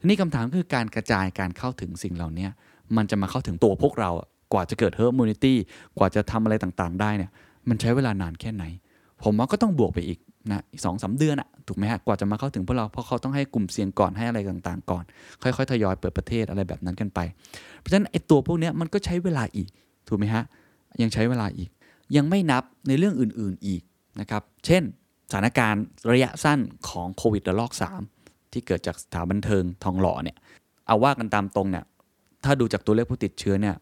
[0.00, 2.48] ทีนี้คำถามคือการกระจายการเข้าถึงสิ่งเหล่านี้
[2.96, 4.10] มันจะมาเข้าถึงตัวพวกเรา
[4.52, 5.56] กว่าจะเกิด herd immunity
[5.98, 7.30] กว่าจะทำอะไรต่างๆ ได้เนี่ย
[7.68, 8.64] มันใช้เวลานานแค่ไหน
[9.24, 10.18] ผมว่าก็ต้องบวกไปอีก
[10.50, 15.04] นะสองสาเดือนอะถูกไหมฮะกว่าจะมาเข้าถึงพวกเราเพราะเขาต้องให้กลุ่มเสี่ยงก่อนให้อะไรต่างๆ ก่อน
[15.42, 17.20] ค่อยๆทยอยเปิดประเทศอะไรแบบนั้นกันไป
[17.78, 19.68] เพราะฉะนั้นไอ้ตัวพวกนี้มันก็ใช้เวลาอีก
[20.08, 20.44] ถูกไหมฮะ
[21.02, 21.70] ยังใช้เวลาอีก
[22.16, 23.82] ยังไม่นับในเรื่องอื่นๆอีก
[24.20, 24.82] นะครับเช่น
[25.30, 25.82] สถานการณ์
[26.12, 27.72] ระยะสั้นของโควิดระลอก
[28.12, 30.36] 3 ที่เกิดจากสถานบันเทิงทองหล่อเนี่ย
[30.86, 31.84] เอาว่ากันตามตรงเนี่ย
[32.44, 33.74] ถ้าดูจากตัวเลขผู้ติดเชื้อเนี่ย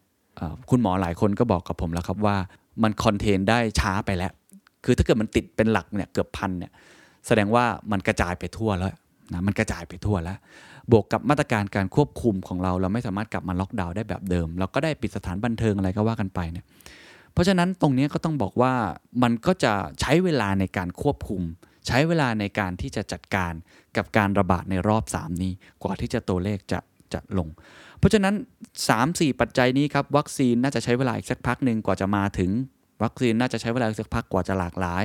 [0.71, 2.37] คุณหมอหลายคนก็บอกกับผมแล้วครับว่า
[2.83, 4.33] มันคอนเทนได้ช้าไปแล้ว
[4.85, 6.73] คือถ้าเกิดมันติดเป็นหลักเนี่ยเกือบพันเนี่ย
[7.27, 8.93] แสดงว่ามันกระจายไปทั่วแล้ว
[9.33, 10.39] นะมันกระจายไปทั่วแล้ว
[10.93, 16.65] บวกกับมาตรการการควบคุมของเรา เราไม่สามารถกลับมาล็อกดาวน์ได้แบบเดิม เราก็ได้ปิดสถานบันเทิงอะไรก็ว่ากันไปเนี่ย
[17.33, 18.73] เพราะฉะนั้นตรงนี้ก็ต้องบอกว่า
[19.23, 21.43] มันก็จะใช้เวลาในการควบคุม
[21.87, 23.53] ใช้เวลาในการที่จะจัดการ
[23.97, 26.79] กับการระบาดในรอบ 3 นี้ กว่าที่จะตัวเลขจะ
[27.13, 27.49] จะลง
[28.01, 28.35] พราะฉะนั้น
[28.89, 32.51] 3-4 ปัจจัยนี้ครับวัคซีนน่าจะใช้เวลาอีกสักพักหนึ่งกว่าจะมาถึง
[33.03, 35.05] วัคซีนน่าจะใช้เวลาอีกสักพักกว่าจะหลากหลาย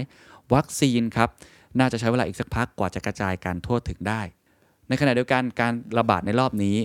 [0.54, 1.30] วัคซีนครับ
[1.80, 4.22] น่าจะใช้เวลาอีกสักพักกว่าจะกระจายการทั่วถึงได้
[4.88, 6.76] ในขณะเดียวกันการระบาดในรอบนี้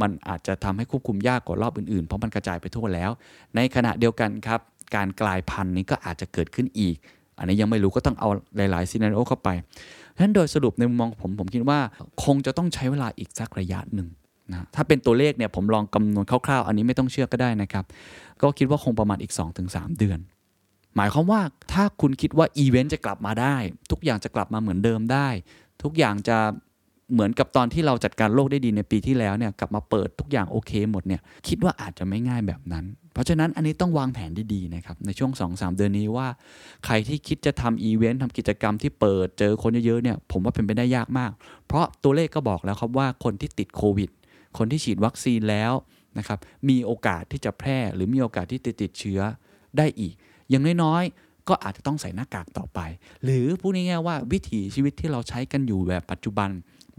[0.00, 3.10] มันอาจจะทำให้ควบคุมยากกว่ารอบอื่นๆ เพราะมันกระจายไปทั่วแล้ว
[3.56, 4.60] ในขณะเดียวกันครับ
[4.96, 6.96] การกลายพันธุ์นี้ก็อาจจะเกิดขึ้นอีก
[7.38, 9.48] อันนี้ยังไม่รู้ก็ต้องเอาหลายๆซีนารีโอเข้าไป
[10.16, 11.80] ฉะนั้นโดยสรุปในมุมมองผมผมคิดว่า
[12.24, 14.08] คงจะต้องใช้เวลาอีกสักระยะหนึ่ง
[14.50, 17.84] นะถ้าเป็นตัวเลขเนี่ยผมลองคำนวณคร่าวๆ อันนี้ไม่ต้องเชื่อก็ได้นะครับ
[18.42, 19.32] ก็คิดว่าคงประมาณอีก
[19.66, 20.18] 2-3 เดือน
[20.96, 21.40] หมายความว่า
[21.72, 23.56] ถ้าคุณคิดว่าอีเวนต์จะกลับมาได้
[23.90, 25.28] ทุกอย่างจะกลับมาเหมือนเดิมได้
[25.82, 26.38] ทุกอย่างจะ
[27.12, 32.84] เหมือนกับตอนที่เราจัดการโลกได้ดีในปีที่แล้วเนี่ยกลับมาเปิดทุกอย่างโอเคหมดเนี่ยคิดว่าอาจจะไม่ง่ายแบบนั้น
[33.14, 36.28] เพราะฉะนั้นอันนี้ต้องวางแผนดีๆนะครับในช่วง 2-3 เดือนนี้ว่า
[36.84, 41.30] ใครที่คิดจะทำอีเวนต์ทำกิจกรรมที่เปิดเจอคนเยอะๆเนี่ยผมว่าเป็นไปได้ยากมาก
[41.66, 44.10] เพราะตัวเลขก็บอกแล้วครับว่าคนที่ติดโควิด
[44.58, 45.72] คนที่ฉีดวัคซีนแล้ว
[46.18, 46.38] นะครับ
[46.68, 49.20] มีโอกาสที่จะแพร่หรือมีโอกาสที่จะติดเชื้อ
[49.76, 50.14] ได้อีก
[50.50, 52.80] อย่างน้อยๆ ก็อาจจะต้องใส่หน้ากากต่อไป
[53.24, 56.50] หรือพูดง่ายๆว่าวิถีชีวิตที่เราใช้กันอยู่แบบปัจจุบัน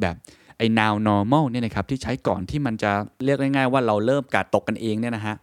[0.02, 0.16] แบบ
[0.58, 2.92] ไอ้ now normal เนี่ยนะครับที่ใช้ก่อนที่มันจะ
[3.24, 5.36] เรียกง่ายๆว่าเราเริ่มกาดตกกันเองเนี่ยนะฮะ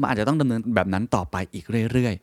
[0.00, 2.14] มันอาจจะต้องดำเนินแบบนั้นต่อไปอีกเรื่อย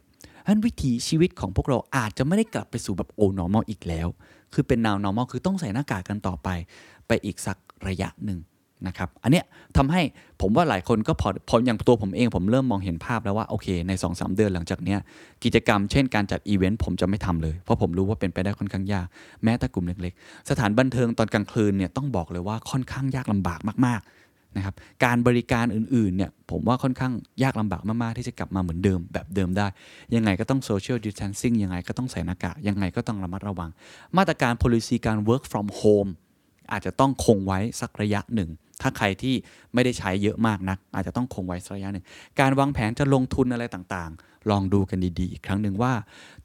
[0.46, 4.08] ฉะนั้นวิถีชีวิตของพวกเราอาจจะไม่ได้กลับไปสู่แบบโอ normal อีกแล้ว
[4.54, 6.50] คือเป็น now normal คือต้องใส่หน้ากากกันต่อไป
[7.08, 7.58] ไปอีกสัก
[7.88, 8.40] ระยะหนึ่ง
[8.88, 9.46] นะครับอันเนี้ย
[9.78, 10.02] ทำให้
[10.42, 15.00] ผมว่าหลายคนก็พอพออย่างตัวผมเองผมเริ่มมองเห็นภาพแล้วว่าโอเคใน2อสเดือนหลังจากเนี้ย
[15.44, 19.08] กิจกรรมเช่นการจัดอีเวนต์ผมจะไม่ทำเลย เพราะผมรู้ว่าเป็นไปได้ค่อนข้างยาก
[19.44, 27.14] แม้แต่กลุ่มเล็กๆ สถานบันเทิงตอนกลางคืนเนี่ยต้องบอกเลยว่าค่อนข้างยากลำบากมากๆนะครับการบริการอื่นๆเนี่ยผมว่าค่อนข้าง
[27.44, 29.68] ยากลำบากมากๆ ที่จะกลับมาเหมือนเดิมแบบเดิมได้
[30.16, 33.70] ยังไงก็ต้องโซเชียลดิส a ทนซิ่งยังไงก็ต้องใส่หน้ากากยังไงก็ต้องระมัดระวัง
[34.18, 36.12] มาตรการ policy การ work from home
[36.72, 38.50] อาจจะต้องคงไว้สักระยะหนึ่ง
[38.82, 39.36] ถ้าใครที่
[39.74, 42.06] ไม่ได้ใช้เยอะมากนัก อาจจะต้องคงไว้สักระยะหนึ่ง
[42.40, 45.94] การวางแผนจะลงทุนอะไรต่างๆ ลองดูกันดีๆ อีกครั้งหนึ่งว่า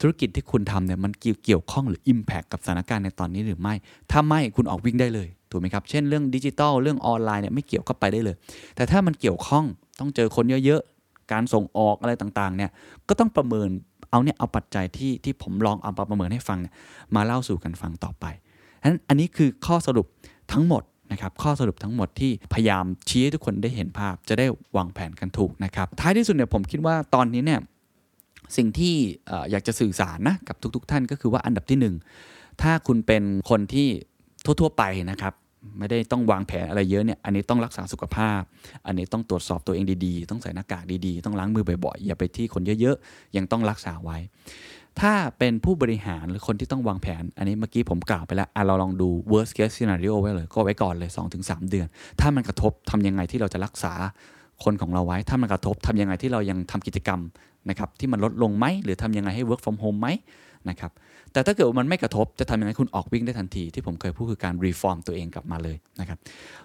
[0.01, 1.11] ธุรกิจที่คุณทำเนี่ยมัน
[1.45, 3.73] เกี่ยวข้องหรือ Impact กับสถานการณ์ในตอนนี้หรือไม่
[4.11, 8.35] ถ้าไม่คุณออกวิ่งได้เลยถูกไหมครับ เช่นเรื่องดิจิทัลเรื่องออนไลน์เนี่ยไม่เกี่ยวก็ไปได้เลย
[8.75, 9.65] แต่ถ้ามันเกี่ยวข้อง
[9.99, 12.71] ต้องเจอคนเยอะๆ การส่งออกอะไรต่างๆ เนี่ย
[13.07, 13.69] ก็ต้องประเมิน
[14.11, 16.73] เอาเนี่ยเอาปัจจัยที่ที่ผมลองเอาประเมินให้ฟังเนี่ย
[17.15, 18.25] มาเล่าสู่กันฟังต่อไป
[18.89, 20.07] นั้นอันนี้คือข้อสรุป
[20.53, 24.45] ทั้งหมดนะครับข้อสรุปทั้งหมดที่พยายามชี้ให้ทุกคนได้เห็นภาพจะได้
[24.77, 27.59] วางแผนกันถูกนะครับท้ายที่สุดเนี่ยผมคิดว่าตอนนี้เนี่ย
[28.57, 28.95] สิ่งที่
[29.51, 33.87] อยากจะสื่อสารนะกับทุกๆท่านก็คือว่าอันดับที่ 1 ถ้าคุณเป็นคนที่
[34.45, 35.33] ทั่วๆไปนะครับ
[35.79, 38.41] ไม่ได้ต้องวางแผนอะไรเยอะเนี่ย อันนี้ต้องรักษาสุขภาพ
[38.85, 44.17] อันนี้ต้องตรวจสอบตัวเองดีๆ ต้องใส่หน้ากากดีๆ ต้องล้างมือบ่อยๆ อย่าไปที่คนเยอะๆ ยังต้องรักษาไว้
[44.99, 51.87] ถ้าเป็นผู้บริหารหรือคนที่ต้องวางแผน อันนี้เมื่อกี้ผมกล่าวไปแล้วเราลองดู worst case scenario ไว้เลย ก็ไว้ก่อนเลย 2-3 เดือน
[52.19, 53.93] ถ้ามันกระทบทำยังไงที่เราจะรักษา
[54.63, 57.19] คนของเราไว้ ถ้ามันกระทบทำยังไงที่เรายังทำกิจกรรม
[57.69, 60.07] นะครับที่มันลดลงไหม หรือทำยังไงให้ work from home ไหม
[60.69, 60.91] นะครับ
[61.33, 66.17] แต่ถ้าเกิดมันไม่กระทบจะทำยังไงคุณออกวิ่งได้ทันทีที่ผมเคยพูดคือการรีฟอร์มตัวเองกลับมาเลยนะครับ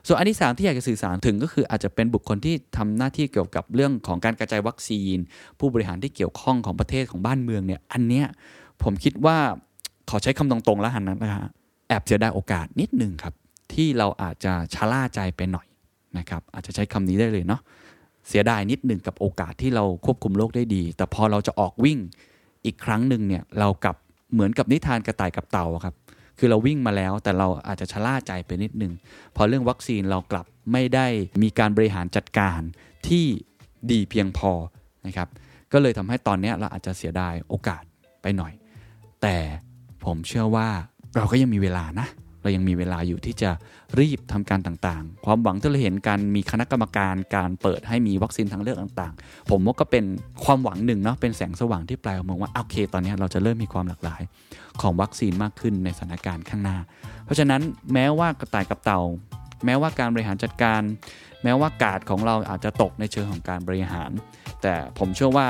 [0.07, 5.17] ส่วนอันที่ 3 ที่อยากจะสื่อสารถึงก็คืออาจจะเป็นบุคคลที่ทำหน้าที่เกี่ยวกับเรื่องของการกระจายวัคซีน
[5.59, 8.27] ผู้บริหารที่เกี่ยวข้องของประเทศของบ้านเมืองเนี่ยอันเนี้ย
[8.83, 9.37] ผมคิดว่า
[10.11, 11.49] ขอใช้คำตรงๆแล้วหันนะนะฮะ
[11.89, 13.35] แอบเสียดายโอกาสนิดนึงครับ
[13.73, 15.67] ที่เราอาจจะชะล่าใจไปหน่อย
[16.19, 17.61] นะครับอาจจะใช้คำนี้ได้เลยเนาะ
[18.29, 21.99] เสียดายนิดหนึ่งกับโอกาสที่เราควบคุมโรคได้ดี แต่พอเราจะออกวิ่ง
[22.65, 23.97] อีกครั้งหนึ่งเนี่ยเรากับ
[24.33, 25.95] เหมือนกับนิทานกระต่ายกับเต่าครับ
[26.39, 28.93] คือเราวิ่งมาแล้วแต่เราอาจจะชะล่าใจไปนิดนึง
[29.37, 31.07] พอเรื่องวัคซีนเรากลับไม่ได้
[31.43, 32.61] มีการบริหารจัดการ
[33.09, 33.25] ที่
[33.91, 34.53] ดีเพียงพอ
[35.07, 35.29] นะครับ
[35.73, 37.83] ก็เลยทำให้ตอนนี้เราอาจจะเสียดายโอกาส
[38.23, 38.53] ไปหน่อย
[39.23, 39.37] แต่
[40.05, 40.69] ผมเชื่อว่า
[41.17, 42.07] เราก็ยังมีเวลานะ
[42.47, 43.51] เรายังมีเวลาอยู่ที่จะ
[44.01, 50.05] รีบทำการต่างๆ ความหวังที่เราเห็นการมีคณะกรรมการการเปิดให้มีวัคซีนทางเลือกต่างๆ ผมว่าก็เป็น
[50.45, 54.23] ความหวังหนึ่งเนาะเป็นแสงสว่างที่ปลายมองว่าโอเค ตอนนี้เราจะเริ่มมีความหลากหลาย
[54.81, 56.79] ของวัคซีนมากขึ้นในสถานการณ์ข้างหน้า
[57.25, 57.61] เพราะฉะนั้น
[57.93, 59.01] แม้ว่ากระต่ายกับเต่า
[59.65, 60.81] แม้ว่าการบริหารจัดการ
[61.43, 64.11] แม้ว่ากาดของเราอาจจะตกในเชิงของการบริหาร
[64.63, 65.49] แต่ผมเชื่อว่า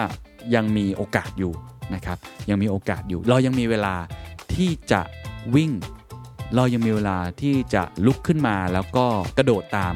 [0.54, 1.52] ยังมีโอกาสอยู่
[1.94, 2.18] นะครับ
[2.50, 3.94] ยังมีโอกาสอยู่ เรายังมีเวลา
[4.54, 5.00] ที่จะ
[5.54, 5.70] วิ่ง
[6.54, 9.06] เรายังมีเวลาที่จะลุกขึ้นมาแล้วก็
[9.38, 9.94] กระโดดตาม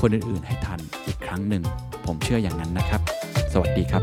[0.00, 1.62] คนอื่นๆให้ทันอีกครั้งหนึ่ง
[2.06, 3.00] ผมเชื่ออย่างนั้นนะครับ
[3.52, 4.02] สวัสดีครับ